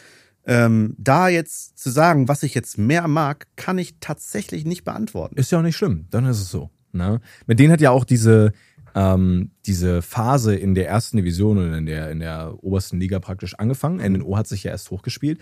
[0.45, 5.35] ähm, da jetzt zu sagen, was ich jetzt mehr mag, kann ich tatsächlich nicht beantworten.
[5.37, 6.69] Ist ja auch nicht schlimm, dann ist es so.
[6.91, 7.19] Ne?
[7.47, 8.53] Mit denen hat ja auch diese,
[8.93, 13.55] ähm, diese Phase in der ersten Division und in der, in der obersten Liga praktisch
[13.55, 13.97] angefangen.
[13.97, 15.39] NNO hat sich ja erst hochgespielt.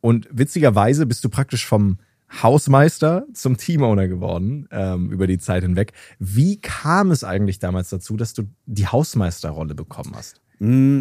[0.00, 1.98] Und witzigerweise bist du praktisch vom
[2.42, 5.92] Hausmeister zum Teamowner geworden ähm, über die Zeit hinweg.
[6.18, 10.40] Wie kam es eigentlich damals dazu, dass du die Hausmeisterrolle bekommen hast?
[10.58, 11.00] Mm,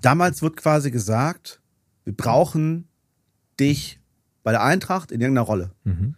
[0.00, 1.60] Damals wird quasi gesagt,
[2.04, 2.88] wir brauchen
[3.60, 4.00] dich
[4.42, 5.70] bei der Eintracht in irgendeiner Rolle.
[5.84, 6.16] Mhm.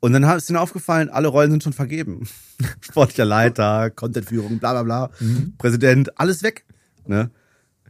[0.00, 2.26] Und dann ist ihnen aufgefallen, alle Rollen sind schon vergeben.
[2.80, 5.52] Sportlicher Leiter, Contentführung, bla bla bla, Mhm.
[5.58, 6.64] Präsident, alles weg.
[7.06, 7.30] Ne?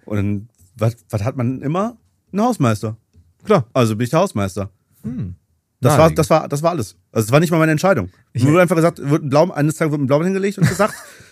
[0.04, 1.96] Und dann, was, was hat man immer?
[2.32, 2.96] Ein Hausmeister.
[3.44, 3.66] Klar.
[3.72, 4.70] Also bin ich der Hausmeister.
[5.04, 5.36] Hm.
[5.80, 6.96] Das war, das war, das war alles.
[7.12, 8.10] Also es war nicht mal meine Entscheidung.
[8.32, 10.94] Ich- wurde einfach gesagt, wird ein Blau, eines Tages wird ein Blaumann hingelegt und gesagt,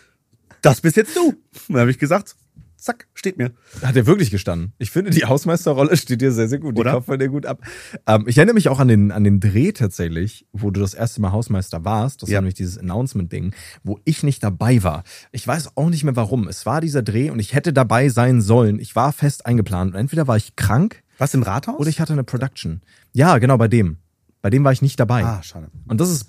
[0.63, 1.29] das bist jetzt du.
[1.31, 1.37] Und
[1.69, 2.37] dann habe ich gesagt,
[2.77, 3.53] zack, steht mir.
[3.83, 4.73] Hat er wirklich gestanden.
[4.79, 6.77] Ich finde, die Hausmeisterrolle steht dir sehr, sehr gut.
[6.77, 6.93] Die Oder?
[6.93, 7.61] kauft man dir gut ab.
[8.07, 11.21] Ähm, ich erinnere mich auch an den, an den Dreh tatsächlich, wo du das erste
[11.21, 12.23] Mal Hausmeister warst.
[12.23, 12.37] Das Ja.
[12.37, 13.55] war nämlich dieses Announcement-Ding,
[13.85, 15.05] wo ich nicht dabei war.
[15.31, 16.49] Ich weiß auch nicht mehr warum.
[16.49, 18.79] Es war dieser Dreh und ich hätte dabei sein sollen.
[18.79, 19.93] Ich war fest eingeplant.
[19.95, 21.79] Und entweder war ich krank Was im Rathaus?
[21.81, 22.81] oder ich hatte eine Production.
[23.13, 23.99] Ja, genau, bei dem.
[24.41, 25.23] Bei dem war ich nicht dabei.
[25.23, 25.69] Ah, schade.
[25.87, 26.29] Und das ist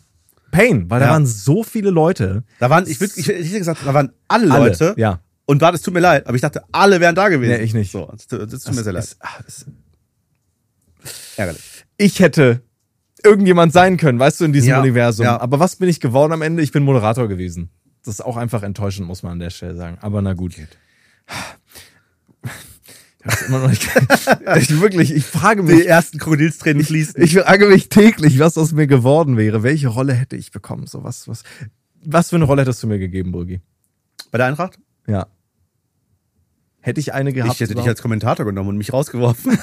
[0.52, 1.12] Pain, weil da Ja.
[1.14, 2.44] waren so viele Leute.
[2.60, 4.94] Da waren, ich würde, ich, hätte gesagt, da waren alle, Alle, Leute.
[4.98, 5.22] ja.
[5.46, 7.52] Und war, es tut mir leid, aber ich dachte, alle wären da gewesen.
[7.52, 7.92] Nee, ich nicht.
[7.92, 9.04] So, das, das tut mir sehr leid.
[9.04, 9.66] Es- ah, es-
[11.38, 11.86] Ärgerlich.
[11.98, 12.62] ich hätte
[13.24, 15.26] irgendjemand sein können, weißt du, in diesem Ja, Universum.
[15.26, 15.40] ja.
[15.40, 16.62] Aber was bin ich geworden am Ende?
[16.64, 17.70] Ich bin Moderator gewesen.
[18.04, 19.98] Das ist auch einfach enttäuschend, muss man an der Stelle sagen.
[20.02, 20.58] Aber na gut.
[20.58, 20.68] Ich
[23.26, 23.84] hab's immer noch nicht.
[24.58, 27.22] ich wirklich, ich frage Die mich, ersten Krokodilstränen fließen.
[27.22, 29.64] ich frage mich täglich, was aus mir geworden wäre.
[29.64, 30.88] Welche Rolle hätte ich bekommen?
[30.88, 31.44] So was, was,
[32.04, 33.62] was für eine Rolle hättest du mir gegeben, Burgi?
[34.32, 34.80] Bei der Eintracht?
[35.08, 35.28] Ja.
[36.84, 37.54] Hätte ich eine gehabt?
[37.54, 37.90] ich hätte dich überhaupt?
[37.90, 39.56] als Kommentator genommen und mich rausgeworfen.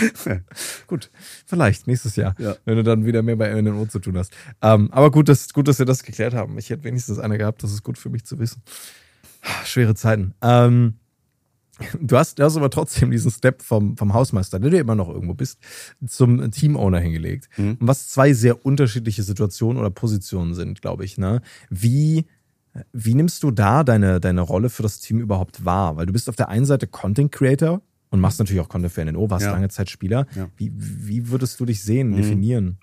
[0.86, 1.10] Gut,
[1.44, 2.54] vielleicht nächstes Jahr, Ja.
[2.64, 4.32] wenn du dann wieder mehr bei NNO zu tun hast.
[4.62, 6.56] Ähm, aber gut, dass, gut, dass wir das geklärt haben.
[6.58, 8.62] Ich hätte wenigstens eine gehabt, das ist gut für mich zu wissen.
[9.64, 10.34] Schwere Zeiten.
[10.40, 10.94] Ähm,
[12.00, 15.08] du, hast, du hast aber trotzdem diesen Step vom, vom Hausmeister, der du immer noch
[15.08, 15.58] irgendwo bist,
[16.06, 17.48] zum Teamowner hingelegt.
[17.58, 21.18] Und was zwei sehr unterschiedliche Situationen oder Positionen sind, glaube ich.
[21.18, 21.42] Ne?
[21.70, 22.26] Wie,
[22.92, 25.96] wie nimmst du da deine, deine Rolle für das Team überhaupt wahr?
[25.96, 29.04] Weil du bist auf der einen Seite Content Creator und machst natürlich auch Content für
[29.04, 29.52] NNO, warst Ja.
[29.52, 30.26] lange Zeit Spieler.
[30.34, 30.48] Ja.
[30.56, 32.78] Wie, wie würdest du dich sehen, definieren?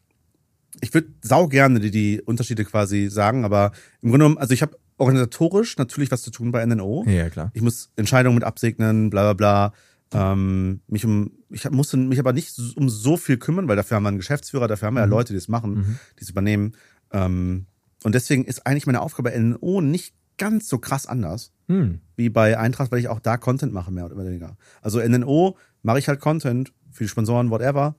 [0.81, 3.71] ich würde sau gerne die, die Unterschiede quasi sagen, aber
[4.01, 7.05] im Grunde genommen, also ich habe organisatorisch natürlich was zu tun bei NNO.
[7.07, 7.51] Ja, klar.
[7.53, 9.71] Ich muss Entscheidungen mit absegnen, bla bla
[10.11, 10.31] bla.
[10.31, 14.03] Ähm, mich um, ich musste mich aber nicht um so viel kümmern, weil dafür haben
[14.03, 16.73] wir einen Geschäftsführer, dafür haben wir ja Leute, die es machen, die es übernehmen.
[17.11, 17.65] Ähm,
[18.03, 21.99] und deswegen ist eigentlich meine Aufgabe bei NNO nicht ganz so krass anders Hm.
[22.15, 24.57] wie bei Eintracht, weil ich auch da Content mache, mehr oder weniger.
[24.81, 27.95] Also NNO mache ich halt Content für die Sponsoren, whatever.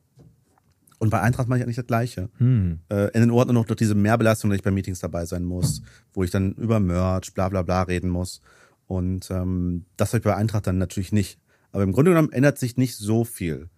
[0.99, 2.30] Und bei Eintracht mache ich eigentlich das Gleiche.
[2.38, 2.80] Hm.
[2.88, 5.82] Äh, NNO hat nur noch durch diese Mehrbelastung, dass ich bei Meetings dabei sein muss,
[6.12, 8.40] wo ich dann über Merch, bla bla bla reden muss.
[8.86, 11.38] Und ähm, das habe ich bei Eintracht dann natürlich nicht.
[11.72, 13.68] Aber im Grunde genommen ändert sich nicht so viel.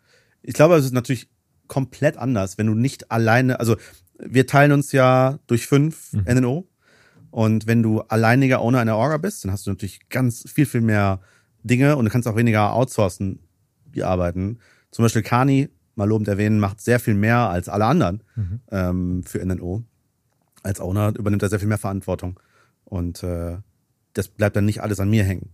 [0.43, 1.29] Ich glaube, es ist natürlich
[1.67, 3.77] komplett anders, wenn du nicht alleine, also
[4.19, 6.69] wir teilen uns ja durch fünf NNO.
[7.31, 10.81] Und wenn du alleiniger Owner einer Orga bist, dann hast du natürlich ganz viel, viel
[10.81, 11.21] mehr
[11.63, 13.41] Dinge und du kannst auch weniger outsourcen,
[13.95, 14.59] die arbeiten.
[14.91, 18.23] Zum Beispiel Kani, mal lobend erwähnen, macht sehr viel mehr als alle anderen
[18.71, 19.83] ähm, für NNO.
[20.63, 22.39] Als Owner übernimmt er sehr viel mehr Verantwortung.
[22.85, 23.57] Und äh,
[24.13, 25.51] das bleibt dann nicht alles an mir hängen.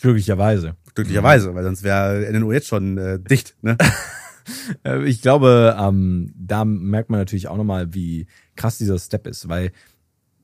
[0.00, 0.76] Glücklicherweise.
[0.94, 3.56] Glücklicherweise, weil sonst wäre NNO jetzt schon äh, dicht.
[3.62, 3.76] Ne?
[4.82, 8.26] Äh, Ich glaube, ähm, da merkt man natürlich auch nochmal, wie
[8.56, 9.72] krass dieser Step ist, weil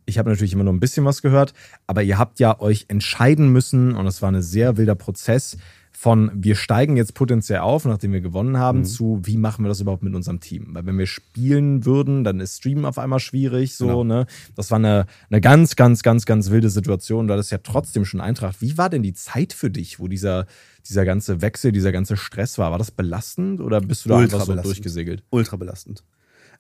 [0.05, 1.55] ich habe natürlich immer nur ein bisschen was gehört,
[1.87, 5.57] aber ihr habt ja euch entscheiden müssen und es war ein sehr wilder Prozess
[5.97, 8.85] von wir steigen jetzt potenziell auf, nachdem wir gewonnen haben, Mhm.
[8.85, 10.75] zu wie machen wir das überhaupt mit unserem Team?
[10.75, 14.05] Weil wenn wir spielen würden, dann ist Streamen auf einmal schwierig, so, Genau.
[14.05, 14.27] ne?
[14.57, 17.29] Das war eine, eine ganz, ganz, ganz, ganz wilde Situation.
[17.29, 18.61] Du hattest ja trotzdem schon Eintracht.
[18.61, 20.47] Wie war denn die Zeit für dich, wo dieser,
[20.89, 22.73] dieser ganze Wechsel, dieser ganze Stress war?
[22.73, 25.23] War das belastend oder bist du da Ultra einfach so durchgesegelt?
[25.31, 26.03] Ultra belastend.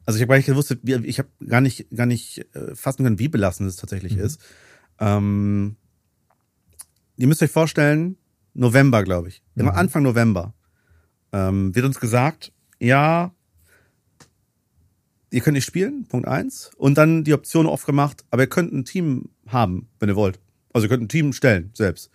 [0.06, 3.18] Also ich habe gar nicht gewusst, ich habe gar nicht, gar nicht äh, fassen können,
[3.18, 4.40] wie belastend es tatsächlich ist.
[5.00, 5.76] Ähm,
[7.16, 8.16] ihr müsst euch vorstellen,
[8.54, 9.42] November, glaube ich.
[9.56, 10.54] Immer Anfang November
[11.32, 13.32] ähm, wird uns gesagt, ja,
[15.30, 16.70] ihr könnt nicht spielen, Punkt eins.
[16.76, 20.38] Und dann die Option aufgemacht, aber ihr könnt ein Team haben, wenn ihr wollt.
[20.72, 22.10] Also ihr könnt ein Team stellen, selbst.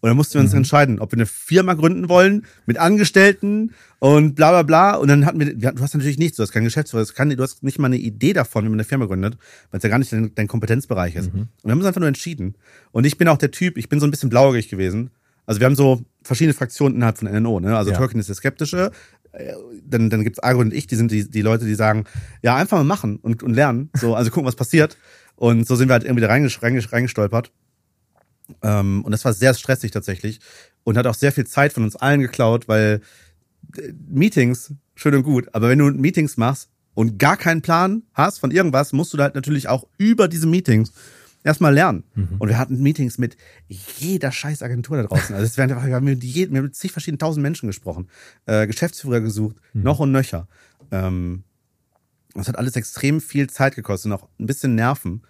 [0.00, 4.34] Und dann mussten wir uns entscheiden, ob wir eine Firma gründen wollen mit Angestellten und
[4.34, 4.96] bla bla bla.
[4.96, 7.78] Und dann hatten wir, du hast natürlich nichts, du hast keinen Geschäftsführer, du hast- nicht
[7.78, 9.36] mal eine Idee davon, wie man eine Firma gründet,
[9.70, 11.28] weil es ja gar nicht dein, dein Kompetenzbereich ist.
[11.32, 12.56] Und wir haben uns einfach nur entschieden.
[12.90, 15.10] Und ich bin auch der Typ, ich bin so ein bisschen blauäugig gewesen.
[15.46, 17.60] Also wir haben so verschiedene Fraktionen innerhalb von NNO.
[17.60, 17.76] Ne?
[17.76, 17.98] Also Ja.
[17.98, 18.92] Tolkien ist der Skeptische,
[19.32, 19.52] äh,
[19.84, 22.04] dann, dann gibt's Agro und ich, die sind die, die Leute, die sagen,
[22.42, 23.90] ja, einfach mal machen und, und lernen.
[23.94, 24.96] So, also gucken, was passiert.
[25.36, 27.50] Und so sind wir halt irgendwie da reingestolpert.
[28.62, 30.40] Ähm, und das war sehr stressig tatsächlich
[30.84, 33.00] und hat auch sehr viel Zeit von uns allen geklaut, weil
[33.76, 38.38] äh, Meetings, schön und gut, aber wenn du Meetings machst und gar keinen Plan hast
[38.38, 40.92] von irgendwas, musst du halt natürlich auch über diese Meetings
[41.44, 42.04] erstmal lernen.
[42.38, 43.36] Und wir hatten Meetings mit
[43.68, 45.34] jeder scheiß Agentur da draußen.
[45.34, 47.66] Also es werden einfach, wir haben mit, jedem, wir haben mit zig verschiedenen tausend Menschen
[47.66, 48.08] gesprochen,
[48.46, 50.48] äh, Geschäftsführer gesucht, noch und nöcher.
[50.90, 51.44] Ähm,
[52.34, 55.22] das hat alles extrem viel Zeit gekostet und auch ein bisschen Nerven.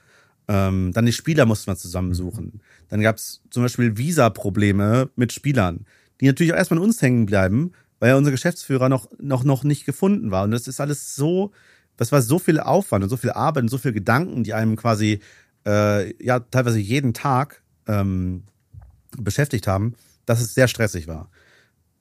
[0.49, 2.61] Ähm, dann die Spieler mussten wir zusammensuchen.
[2.89, 5.87] Dann gab es zum Beispiel Visa-Probleme mit Spielern,
[6.21, 9.65] die natürlich auch erstmal an uns hängen bleiben, weil ja unser Geschäftsführer noch, noch, noch
[9.65, 10.45] nicht gefunden war.
[10.45, 11.53] Und das ist alles so,
[11.97, 14.77] das war so viel Aufwand und so viel Arbeit und so viel Gedanken, die einem
[14.77, 15.21] quasi,
[15.67, 18.45] äh, ja, teilweise jeden Tag ähm,
[19.17, 19.95] beschäftigt haben,
[20.27, 21.31] dass es sehr stressig war.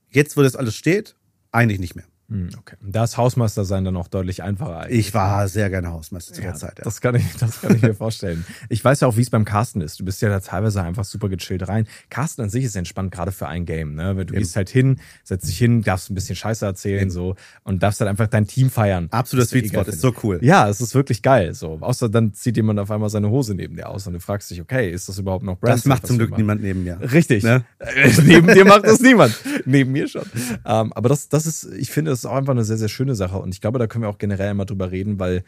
[0.10, 1.16] Jetzt, wo das alles steht,
[1.52, 2.06] eigentlich nicht mehr.
[2.32, 2.78] Hm, okay.
[2.82, 5.08] Da ist Hausmeister sein dann auch deutlich einfacher eigentlich.
[5.08, 6.78] Ich war sehr gerne Hausmeister zu der Ja, Zeit.
[6.78, 6.86] Ja.
[6.86, 8.46] Das kann ich, das kann ich mir vorstellen.
[8.70, 10.00] Ich weiß ja auch, wie es beim Casten ist.
[10.00, 11.88] Du bist ja da teilweise einfach super gechillt rein.
[12.10, 13.96] Casten an sich ist entspannt, gerade für ein Game.
[13.96, 14.26] Ne?
[14.26, 18.00] Du gehst halt hin, setzt dich hin, darfst ein bisschen Scheiße erzählen so und darfst
[18.00, 19.10] halt einfach dein Team feiern.
[19.12, 20.40] Absoluter Sweet Spot, ist so cool.
[20.42, 21.54] Ja, es ist wirklich geil.
[21.54, 24.50] So, außer dann zieht jemand auf einmal seine Hose neben dir aus und du fragst
[24.52, 25.74] dich, okay, ist das überhaupt noch Brand?
[25.74, 26.42] Das macht zum Glück machen?
[26.42, 26.98] niemand neben mir.
[27.12, 27.44] Richtig.
[27.44, 27.66] Ne?
[28.24, 29.38] Neben dir macht das niemand.
[29.66, 30.24] Neben mir schon.
[30.66, 33.16] Ähm, aber das, das ist, ich finde, das ist auch einfach eine sehr, sehr schöne
[33.16, 33.38] Sache.
[33.38, 35.44] Und ich glaube, da können wir auch generell mal drüber reden, weil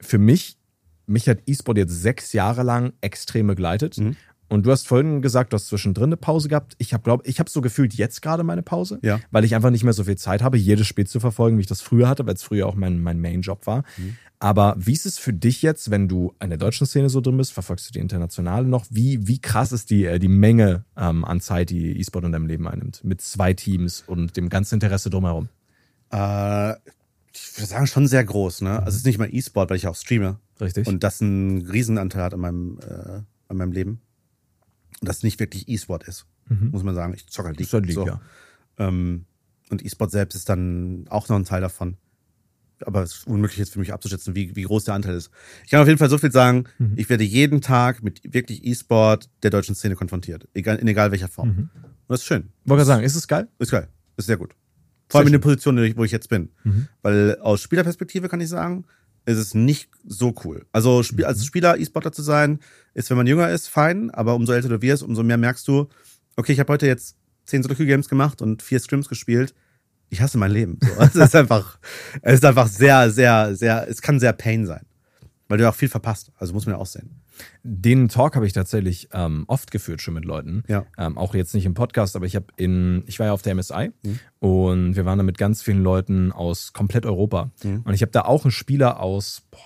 [0.00, 0.56] für mich,
[1.06, 3.98] mich hat E-Sport jetzt sechs Jahre lang extrem begleitet.
[3.98, 4.16] Mhm.
[4.48, 6.74] Und du hast vorhin gesagt, du hast zwischendrin eine Pause gehabt.
[6.78, 9.18] Ich habe, glaube ich, habe so gefühlt jetzt gerade meine Pause, Ja.
[9.30, 11.66] weil ich einfach nicht mehr so viel Zeit habe, jedes Spiel zu verfolgen, wie ich
[11.66, 13.84] das früher hatte, weil es früher auch mein, mein Main-Job war.
[13.96, 14.16] Mhm.
[14.38, 17.38] Aber wie ist es für dich jetzt, wenn du in der deutschen Szene so drin
[17.38, 17.52] bist?
[17.54, 18.84] Verfolgst du die internationale noch?
[18.90, 22.46] Wie, wie krass ist die, äh, die Menge ähm, an Zeit, die E-Sport in deinem
[22.46, 23.02] Leben einnimmt?
[23.02, 25.48] Mit zwei Teams und dem ganzen Interesse drumherum.
[26.14, 26.72] Äh,
[27.32, 28.60] ich würde sagen, schon sehr groß.
[28.62, 28.78] Ne?
[28.78, 30.38] Also es ist nicht mal E-Sport, weil ich auch streame.
[30.60, 30.86] Richtig?
[30.86, 34.00] Und das einen Riesenanteil hat an meinem, äh, an meinem Leben.
[35.00, 36.70] Und das nicht wirklich E-Sport ist, Mhm.
[36.70, 37.12] muss man sagen.
[37.14, 37.66] Ich zocke halt League.
[37.66, 38.06] Ist halt League, so.
[38.06, 38.20] ja.
[38.78, 39.24] Ähm,
[39.70, 41.96] und E-Sport selbst ist dann auch noch ein Teil davon.
[42.84, 45.30] Aber es ist unmöglich jetzt für mich abzuschätzen, wie, wie groß der Anteil ist.
[45.64, 46.94] Ich kann auf jeden Fall so viel sagen, Mhm.
[46.96, 50.48] ich werde jeden Tag mit wirklich E-Sport der deutschen Szene konfrontiert.
[50.54, 51.48] Egal, in egal welcher Form.
[51.48, 51.58] Mhm.
[51.58, 52.50] Und das ist schön.
[52.64, 53.48] Wollte gerade sagen, ist es geil?
[53.58, 53.88] Ist geil.
[54.16, 54.54] Ist sehr gut.
[55.14, 56.50] Vor allem in der Position, wo ich jetzt bin.
[56.64, 56.88] Mhm.
[57.02, 58.84] Weil aus Spielerperspektive kann ich sagen,
[59.26, 60.66] ist es nicht so cool.
[60.72, 61.28] Also Spiel, Mhm.
[61.28, 62.58] als Spieler E-Sportler zu sein,
[62.92, 65.88] ist, wenn man jünger ist, fein, aber umso älter du wirst, umso mehr merkst du,
[66.36, 69.54] okay, ich habe heute jetzt zehn Sudoku-Games gemacht und vier Scrims gespielt.
[70.10, 70.78] Ich hasse mein Leben.
[70.82, 70.88] So.
[71.02, 71.78] Es ist einfach,
[72.22, 74.84] es ist einfach sehr, sehr, sehr, es kann sehr Pain sein.
[75.48, 76.32] Weil du auch viel verpasst.
[76.38, 77.20] Also muss man ja auch sehen.
[77.62, 80.62] Den Talk habe ich tatsächlich ähm, oft geführt schon mit Leuten.
[80.68, 80.86] Ja.
[80.96, 83.54] Ähm, auch jetzt nicht im Podcast, aber ich habe in, ich war ja auf der
[83.54, 84.18] MSI Mhm.
[84.38, 87.50] und wir waren da mit ganz vielen Leuten aus komplett Europa.
[87.62, 87.82] Mhm.
[87.84, 89.58] Und ich habe da auch einen Spieler aus boah,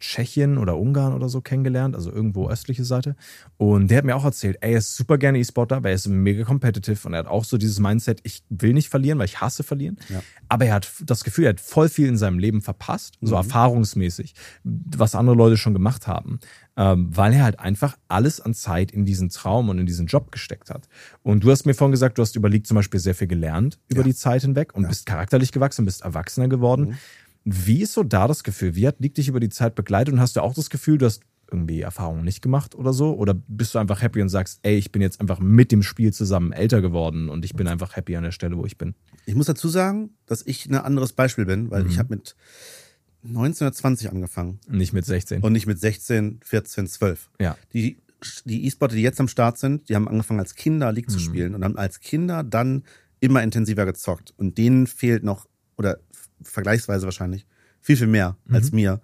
[0.00, 3.16] Tschechien oder Ungarn oder so kennengelernt, also irgendwo östliche Seite.
[3.56, 6.06] Und der hat mir auch erzählt, ey, er ist super gerne E-Sportler, weil er ist
[6.08, 9.40] mega competitive und er hat auch so dieses Mindset, ich will nicht verlieren, weil ich
[9.40, 9.96] hasse verlieren.
[10.08, 10.22] Ja.
[10.48, 13.38] Aber er hat das Gefühl, er hat voll viel in seinem Leben verpasst, so Mhm.
[13.42, 14.34] erfahrungsmäßig,
[14.64, 16.38] was andere Leute schon gemacht haben,
[16.76, 20.30] ähm, weil er halt einfach alles an Zeit in diesen Traum und in diesen Job
[20.30, 20.88] gesteckt hat.
[21.22, 23.78] Und du hast mir vorhin gesagt, du hast über League zum Beispiel sehr viel gelernt
[23.88, 24.06] über Ja.
[24.06, 26.88] die Zeit hinweg und bist charakterlich gewachsen, bist erwachsener geworden.
[26.90, 26.94] Mhm.
[27.48, 28.74] Wie ist so da das Gefühl?
[28.74, 31.06] Wie hat League dich über die Zeit begleitet und hast du auch das Gefühl, du
[31.06, 33.14] hast irgendwie Erfahrungen nicht gemacht oder so?
[33.16, 36.12] Oder bist du einfach happy und sagst, ey, ich bin jetzt einfach mit dem Spiel
[36.12, 38.96] zusammen älter geworden und ich bin einfach happy an der Stelle, wo ich bin?
[39.26, 41.90] Ich muss dazu sagen, dass ich ein anderes Beispiel bin, weil Mhm.
[41.90, 42.34] ich habe mit
[43.22, 44.58] 19 oder 20 angefangen.
[44.68, 45.42] Nicht mit 16.
[45.42, 47.30] und nicht mit 16, 14, 12.
[47.40, 47.56] ja.
[47.72, 47.98] Die
[48.46, 51.22] die E-Sportler, die jetzt am Start sind, die haben angefangen als Kinder League zu Mhm.
[51.22, 52.82] spielen und haben als Kinder dann
[53.20, 54.32] immer intensiver gezockt.
[54.38, 55.98] Und denen fehlt noch, oder
[56.42, 57.46] vergleichsweise wahrscheinlich,
[57.80, 58.54] viel, viel mehr Mhm.
[58.54, 59.00] als mir.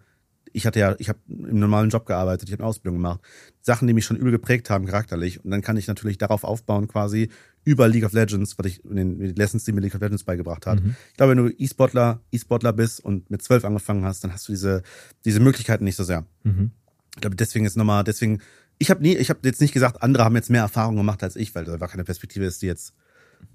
[0.54, 3.20] Ich hatte ja, ich habe im normalen Job gearbeitet, ich habe eine Ausbildung gemacht.
[3.62, 5.42] Sachen, die mich schon übel geprägt haben, charakterlich.
[5.42, 7.30] Und dann kann ich natürlich darauf aufbauen, quasi
[7.64, 10.66] über League of Legends, was ich in den Lessons, die mir League of Legends beigebracht
[10.66, 10.82] hat.
[10.82, 10.94] Mhm.
[11.10, 14.52] Ich glaube, wenn du E-Sportler, E-Sportler bist und mit zwölf angefangen hast, dann hast du
[14.52, 14.82] diese,
[15.24, 16.26] diese Möglichkeiten nicht so sehr.
[16.42, 16.72] Mhm.
[17.14, 18.40] Ich glaube, deswegen ist nochmal, deswegen,
[18.78, 21.36] ich habe nie, ich habe jetzt nicht gesagt, andere haben jetzt mehr Erfahrung gemacht als
[21.36, 22.92] ich, weil da war keine Perspektive ist, die jetzt,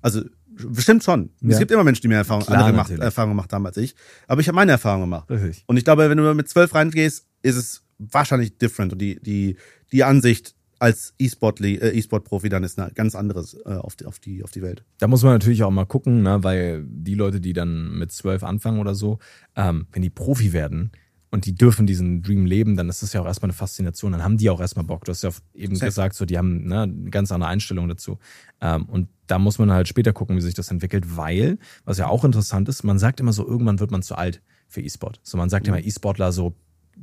[0.02, 0.24] also
[0.70, 1.30] bestimmt schon.
[1.41, 1.49] Ja.
[1.49, 3.05] Es gibt immer Menschen, die mehr Erfahrung, Klar, andere gemacht, natürlich.
[3.05, 3.95] Erfahrung gemacht haben als ich.
[4.28, 5.30] Aber ich habe meine Erfahrung gemacht.
[5.30, 5.64] Richtig.
[5.68, 8.93] Und ich glaube, wenn du mit zwölf reingehst, ist es wahrscheinlich different.
[8.93, 9.58] Und die, die,
[9.91, 14.20] die Ansicht als E-Sport, äh, E-Sport-Profi dann ist eine ganz anderes äh, auf, die, auf,
[14.20, 14.84] die, auf die Welt.
[14.99, 18.43] Da muss man natürlich auch mal gucken, ne, weil die Leute, die dann mit zwölf
[18.43, 19.20] anfangen oder so,
[19.55, 20.91] ähm, wenn die Profi werden
[21.38, 24.12] und die dürfen diesen Dream leben, dann ist das ja auch erstmal eine Faszination.
[24.12, 25.06] Dann haben die auch erstmal Bock.
[25.06, 25.86] Du hast ja eben Safe.
[25.86, 28.18] gesagt, so die haben ne, eine ganz andere Einstellung dazu.
[28.60, 32.08] Ähm, und da muss man halt später gucken, wie sich das entwickelt, weil, was ja
[32.08, 35.20] auch interessant ist, man sagt immer so, irgendwann wird man zu alt für E-Sport.
[35.22, 36.56] So, man sagt immer E-Sportler so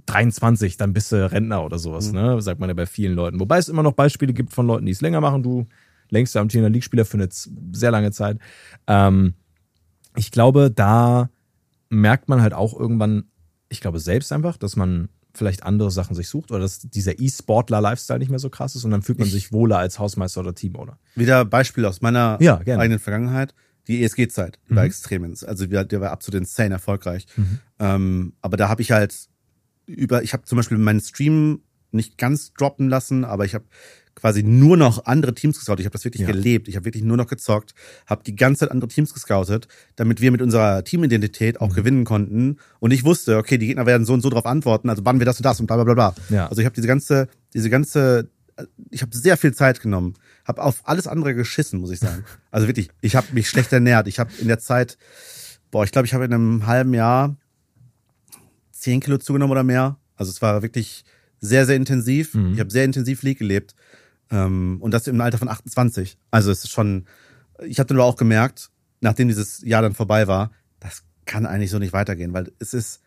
[0.06, 2.42] 23, dann bist du Rentner oder sowas, ne?
[2.42, 3.38] Sagt man ja bei vielen Leuten.
[3.38, 5.44] Wobei es immer noch Beispiele gibt von Leuten, die es länger machen.
[5.44, 5.68] Du
[6.10, 8.40] längst amtierender League-Spieler für eine sehr lange Zeit.
[8.88, 9.34] Ähm,
[10.16, 11.30] ich glaube, da
[11.88, 13.26] merkt man halt auch irgendwann,
[13.74, 18.18] ich glaube selbst einfach, dass man vielleicht andere Sachen sich sucht oder dass dieser E-Sportler-Lifestyle
[18.20, 20.54] nicht mehr so krass ist und dann fühlt man Ich- sich wohler als Hausmeister oder
[20.54, 20.98] Teamowner.
[21.16, 23.54] Wieder Beispiel aus meiner Ja, eigenen Vergangenheit.
[23.88, 24.86] Die ESG-Zeit die war Mhm.
[24.88, 25.24] extrem.
[25.46, 27.26] Also der, der war absolut insane erfolgreich.
[27.36, 27.58] Mhm.
[27.80, 29.28] Ähm, aber da habe ich halt
[29.86, 31.60] über, ich habe zum Beispiel meinen Stream
[31.90, 33.64] nicht ganz droppen lassen, aber ich habe
[34.14, 35.80] quasi nur noch andere Teams gescoutet.
[35.80, 36.26] Ich habe das wirklich Ja.
[36.28, 36.68] gelebt.
[36.68, 37.74] Ich habe wirklich nur noch gezockt,
[38.06, 41.74] habe die ganze Zeit andere Teams gescoutet, damit wir mit unserer Teamidentität auch Mhm.
[41.74, 42.56] gewinnen konnten.
[42.80, 45.26] Und ich wusste, okay, die Gegner werden so und so drauf antworten, also bannen wir
[45.26, 46.14] das und das und bla bla bla bla.
[46.30, 46.46] Ja.
[46.46, 48.30] Also ich habe diese ganze, diese ganze,
[48.90, 52.24] ich habe sehr viel Zeit genommen, habe auf alles andere geschissen, muss ich sagen.
[52.50, 54.06] Also wirklich, ich habe mich schlecht ernährt.
[54.06, 54.96] Ich habe in der Zeit,
[55.72, 57.36] boah, ich glaube, ich habe in einem halben Jahr
[58.70, 59.98] zehn Kilo zugenommen oder mehr.
[60.16, 61.04] Also es war wirklich
[61.40, 62.34] sehr, sehr intensiv.
[62.34, 62.54] Mhm.
[62.54, 63.74] Ich habe sehr intensiv League gelebt.
[64.34, 66.18] Ähm, und das im Alter von 28.
[66.30, 67.06] Also es ist schon,
[67.64, 68.70] ich habe dann aber auch gemerkt,
[69.00, 73.00] nachdem dieses Jahr dann vorbei war, das kann eigentlich so nicht weitergehen, weil es ist,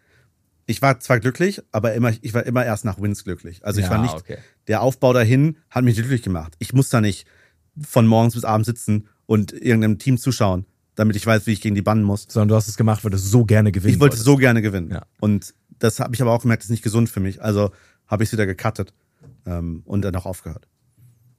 [0.66, 3.66] ich war zwar glücklich, aber immer, ich war immer erst nach Wins glücklich.
[3.66, 4.38] Also ich Ja, war nicht, okay.
[4.68, 6.56] der Aufbau dahin hat mich glücklich gemacht.
[6.60, 7.28] Ich muss da nicht
[7.82, 10.66] von morgens bis abends sitzen und irgendeinem Team zuschauen,
[10.96, 12.26] damit ich weiß, wie ich gegen die bannen muss.
[12.30, 14.26] Sondern du hast es gemacht, weil du so gerne gewinnen Ich wollte wolltest.
[14.26, 14.90] so gerne gewinnen.
[14.92, 15.06] Ja.
[15.20, 17.42] Und das habe ich aber auch gemerkt, das ist nicht gesund für mich.
[17.42, 17.72] Also
[18.08, 18.94] habe ich es wieder gecuttet
[19.46, 20.68] ähm, und dann auch aufgehört.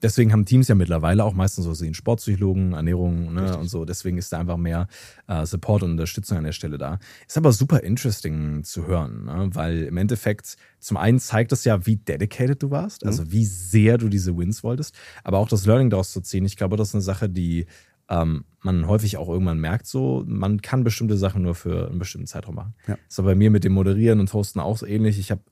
[0.03, 3.85] Deswegen haben Teams ja mittlerweile auch meistens so sehen Sportpsychologen, Ernährung ne, und so.
[3.85, 4.87] Deswegen ist da einfach mehr
[5.27, 6.99] äh, Support und Unterstützung an der Stelle da.
[7.27, 9.51] Ist aber super interesting zu hören, ne?
[9.53, 13.99] weil im Endeffekt zum einen zeigt es ja, wie dedicated du warst, also wie sehr
[13.99, 14.95] du diese Wins wolltest,
[15.25, 16.45] aber auch das Learning daraus zu ziehen.
[16.45, 17.67] Ich glaube, das ist eine Sache, die
[18.09, 22.27] ähm, man häufig auch irgendwann merkt, so man kann bestimmte Sachen nur für einen bestimmten
[22.27, 22.75] Zeitraum machen.
[22.87, 22.97] Ja.
[23.09, 25.19] Ist aber bei mir mit dem Moderieren und Hosten auch so ähnlich.
[25.19, 25.43] Ich habe,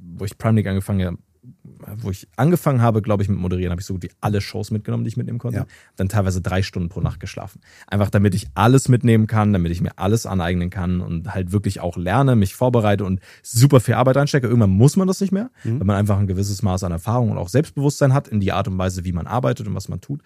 [0.00, 1.18] wo ich Prime League angefangen habe,
[1.98, 4.70] wo ich angefangen habe, glaube ich, mit Moderieren, habe ich so gut wie alle Shows
[4.70, 5.58] mitgenommen, die ich mitnehmen konnte.
[5.60, 5.66] Ja.
[5.96, 7.60] Dann teilweise drei Stunden pro Nacht geschlafen.
[7.86, 11.80] Einfach damit ich alles mitnehmen kann, damit ich mir alles aneignen kann und halt wirklich
[11.80, 14.46] auch lerne, mich vorbereite und super viel Arbeit reinstecke.
[14.46, 15.80] Irgendwann muss man das nicht mehr, Mhm.
[15.80, 18.68] weil man einfach ein gewisses Maß an Erfahrung und auch Selbstbewusstsein hat in die Art
[18.68, 20.22] und Weise, wie man arbeitet und was man tut.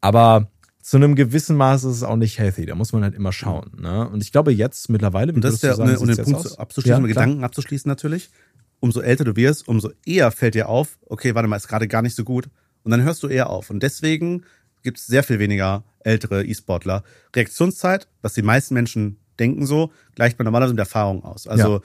[0.00, 0.48] Aber
[0.82, 2.64] zu einem gewissen Maß ist es auch nicht healthy.
[2.64, 3.70] Da muss man halt immer schauen.
[3.78, 4.08] Ne?
[4.08, 7.02] Und ich glaube jetzt mittlerweile, Und das ist der, sagen, um den Punkt abzuschließen, Ja,
[7.02, 7.06] um.
[7.06, 8.30] Gedanken abzuschließen natürlich.
[8.80, 12.02] Umso älter du wirst, umso eher fällt dir auf, okay, warte mal, ist gerade gar
[12.02, 12.48] nicht so gut.
[12.82, 13.68] Und dann hörst du eher auf.
[13.70, 14.44] Und deswegen
[14.82, 17.04] gibt es sehr viel weniger ältere E-Sportler.
[17.36, 21.46] Reaktionszeit, was die meisten Menschen denken so, gleicht man normalerweise mit Erfahrung aus.
[21.46, 21.82] Also,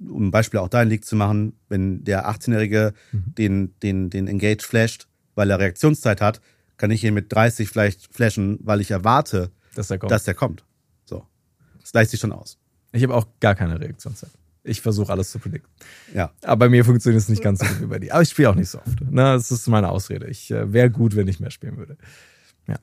[0.00, 3.34] um ein Beispiel auch da in League zu machen, wenn der 18-Jährige Mhm.
[3.36, 6.40] den, den, den Engage flasht, weil er Reaktionszeit hat,
[6.78, 10.10] kann ich ihn mit 30 vielleicht flashen, weil ich erwarte, Dass der kommt.
[10.10, 10.64] dass der kommt.
[11.04, 11.26] So.
[11.80, 12.58] Das gleicht sich schon aus.
[12.92, 14.30] ich habe auch gar keine Reaktionszeit.
[14.64, 15.70] Ich versuche alles zu predikten.
[16.14, 16.30] Ja.
[16.42, 18.12] Aber bei mir funktioniert es nicht ganz so gut wie bei dir.
[18.14, 18.98] Aber ich spiele auch nicht so oft.
[19.10, 20.28] Na, das ist meine Ausrede.
[20.28, 21.96] Ich äh, wäre gut, wenn ich mehr spielen würde.
[22.68, 22.76] Ja.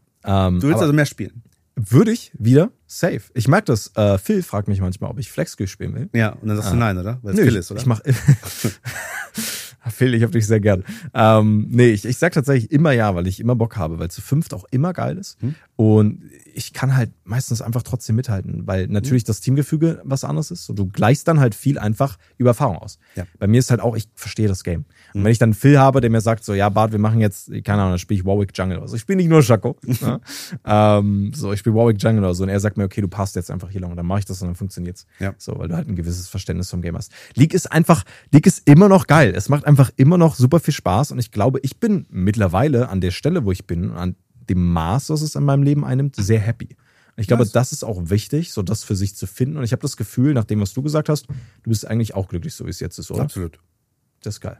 [0.47, 1.41] Ähm, Du willst also mehr spielen.
[1.75, 3.21] würde ich wieder safe.
[3.34, 3.95] Ich merke das.
[3.95, 6.09] Äh, Phil fragt mich manchmal, ob ich Flexskill spielen will.
[6.13, 7.19] Ja, und dann sagst du nein, oder?
[7.21, 7.80] Weil es Phil ist, oder?
[7.80, 8.01] Ich mach,
[9.91, 10.84] Phil, ich hab dich sehr gern.
[11.13, 14.21] Ähm, nee, ich, ich sag tatsächlich immer ja, weil ich immer Bock habe, weil zu
[14.21, 15.41] fünft auch immer geil ist.
[15.41, 15.55] Hm.
[15.77, 16.23] Und
[16.53, 20.65] ich kann halt meistens einfach trotzdem mithalten, weil natürlich das Teamgefüge was anderes ist.
[20.65, 22.99] So, du gleichst dann halt viel einfach über Erfahrung aus.
[23.15, 23.25] Ja.
[23.37, 24.85] Bei mir ist halt auch, ich verstehe das Game.
[25.13, 25.25] Und Mhm.
[25.25, 27.49] wenn ich dann einen Phil habe, der mir sagt, so, ja, Bart, wir machen jetzt,
[27.63, 28.95] keine Ahnung, dann spiele ich Warwick Jungle oder so.
[28.95, 29.77] Ich spiele nicht nur Shaco.
[30.01, 30.19] ne?
[30.65, 32.43] ähm, so, ich spiele Warwick Jungle oder so.
[32.43, 33.91] Und er sagt mir, okay, du passt jetzt einfach hier lang.
[33.91, 35.05] Und dann mache ich das und dann funktioniert's.
[35.19, 35.33] Ja.
[35.37, 37.11] So, weil du halt ein gewisses Verständnis vom Game hast.
[37.35, 39.33] League ist einfach, League ist immer noch geil.
[39.35, 41.11] Es macht einfach immer noch super viel Spaß.
[41.11, 44.15] Und ich glaube, ich bin mittlerweile an der Stelle, wo ich bin, an
[44.49, 46.75] dem Maß, was es in meinem Leben einnimmt, sehr happy.
[47.15, 47.51] Und ich glaube, Nice.
[47.51, 49.57] das ist auch wichtig, so das für sich zu finden.
[49.57, 52.27] Und ich habe das Gefühl, nach dem, was du gesagt hast, du bist eigentlich auch
[52.27, 53.23] glücklich, so wie es jetzt ist, oder?
[53.23, 53.59] Absolut.
[54.21, 54.59] Das ist geil.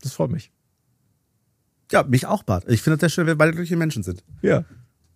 [0.00, 0.52] Das freut mich.
[1.90, 2.64] Ja, mich auch, Bart.
[2.68, 4.24] Ich finde das sehr schön, wenn wir beide glückliche Menschen sind.
[4.40, 4.64] Ja.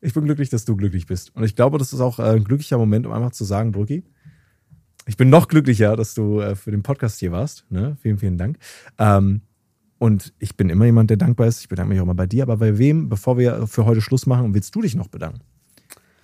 [0.01, 1.35] Ich bin glücklich, dass du glücklich bist.
[1.35, 4.05] Und ich glaube, das ist auch äh, ein glücklicher Moment, um einfach zu sagen, Brücki,
[5.07, 7.65] ich bin noch glücklicher, dass du äh, für den Podcast hier warst.
[7.71, 7.97] Ne?
[8.03, 8.59] Vielen, vielen Dank.
[8.99, 9.43] Ähm,
[9.99, 11.61] und ich bin immer jemand, der dankbar ist.
[11.61, 12.43] Ich bedanke mich auch mal bei dir.
[12.43, 15.41] Aber bei wem, bevor wir für heute Schluss machen, willst du dich noch bedanken?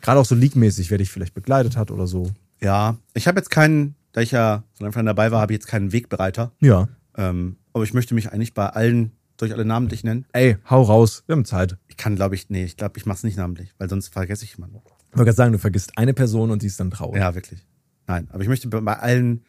[0.03, 2.31] Gerade auch so league-mäßig, wer dich vielleicht begleitet hat oder so.
[2.61, 5.59] Ja, ich habe jetzt keinen, da ich ja von Anfang an dabei war, habe ich
[5.59, 6.53] jetzt keinen Wegbereiter.
[6.61, 6.89] Ja.
[7.17, 9.13] Ähm, aber ich möchte mich eigentlich bei allen,
[9.47, 10.25] ich alle namentlich nennen?
[10.33, 11.25] Ey, hau raus.
[11.27, 11.77] Wir haben Zeit.
[11.89, 14.45] Ich kann, glaube ich, nee, ich glaube, ich mache es nicht namentlich, weil sonst vergesse
[14.45, 14.77] ich jemanden.
[14.77, 17.21] Ich wollte gerade sagen, du vergisst eine Person und die ist dann traurig.
[17.21, 17.67] Ja, wirklich.
[18.07, 19.45] Nein, aber ich möchte bei allen,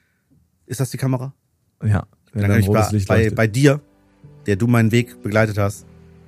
[0.65, 1.33] ist das die Kamera?
[1.83, 2.07] Ja.
[2.31, 3.81] Wenn Dann dann ich bei, Licht bei, bei dir,
[4.45, 5.85] der du meinen Weg begleitet hast,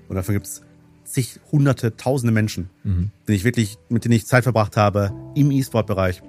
[0.08, 0.62] und davon gibt's
[1.04, 3.12] zig, hunderte, tausende Menschen, Mhm.
[3.28, 6.22] den ich wirklich, mit denen ich Zeit verbracht habe im E-Sport-Bereich.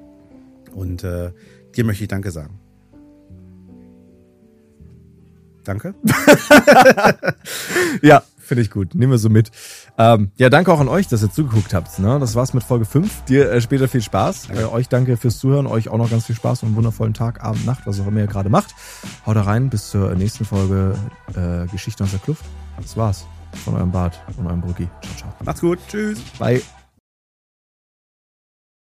[0.75, 1.33] Und äh,
[1.75, 2.59] dir möchte ich Danke sagen.
[5.65, 5.95] Danke.
[8.03, 8.95] Ja, finde ich gut.
[8.95, 9.51] Nehmen wir so mit.
[9.99, 11.99] Ähm, ja, danke auch an euch, dass ihr zugeguckt habt.
[11.99, 12.19] Ne?
[12.19, 13.25] Das war's mit Folge 5.
[13.25, 14.49] Dir äh, später viel Spaß.
[14.51, 15.67] Äh, euch danke fürs Zuhören.
[15.67, 18.21] Euch auch noch ganz viel Spaß und einen wundervollen Tag, Abend, Nacht, was auch immer
[18.21, 18.75] ihr gerade macht.
[19.27, 19.71] Haut rein.
[19.71, 20.95] Bis zur nächsten Folge
[21.35, 22.45] äh, Geschichte aus der Kluft.
[22.81, 23.27] Das war's
[23.65, 24.89] von eurem Bart und eurem Brücki.
[25.03, 25.35] Ciao, ciao.
[25.45, 25.79] Macht's gut.
[25.89, 26.21] Tschüss.
[26.39, 26.63] Bye.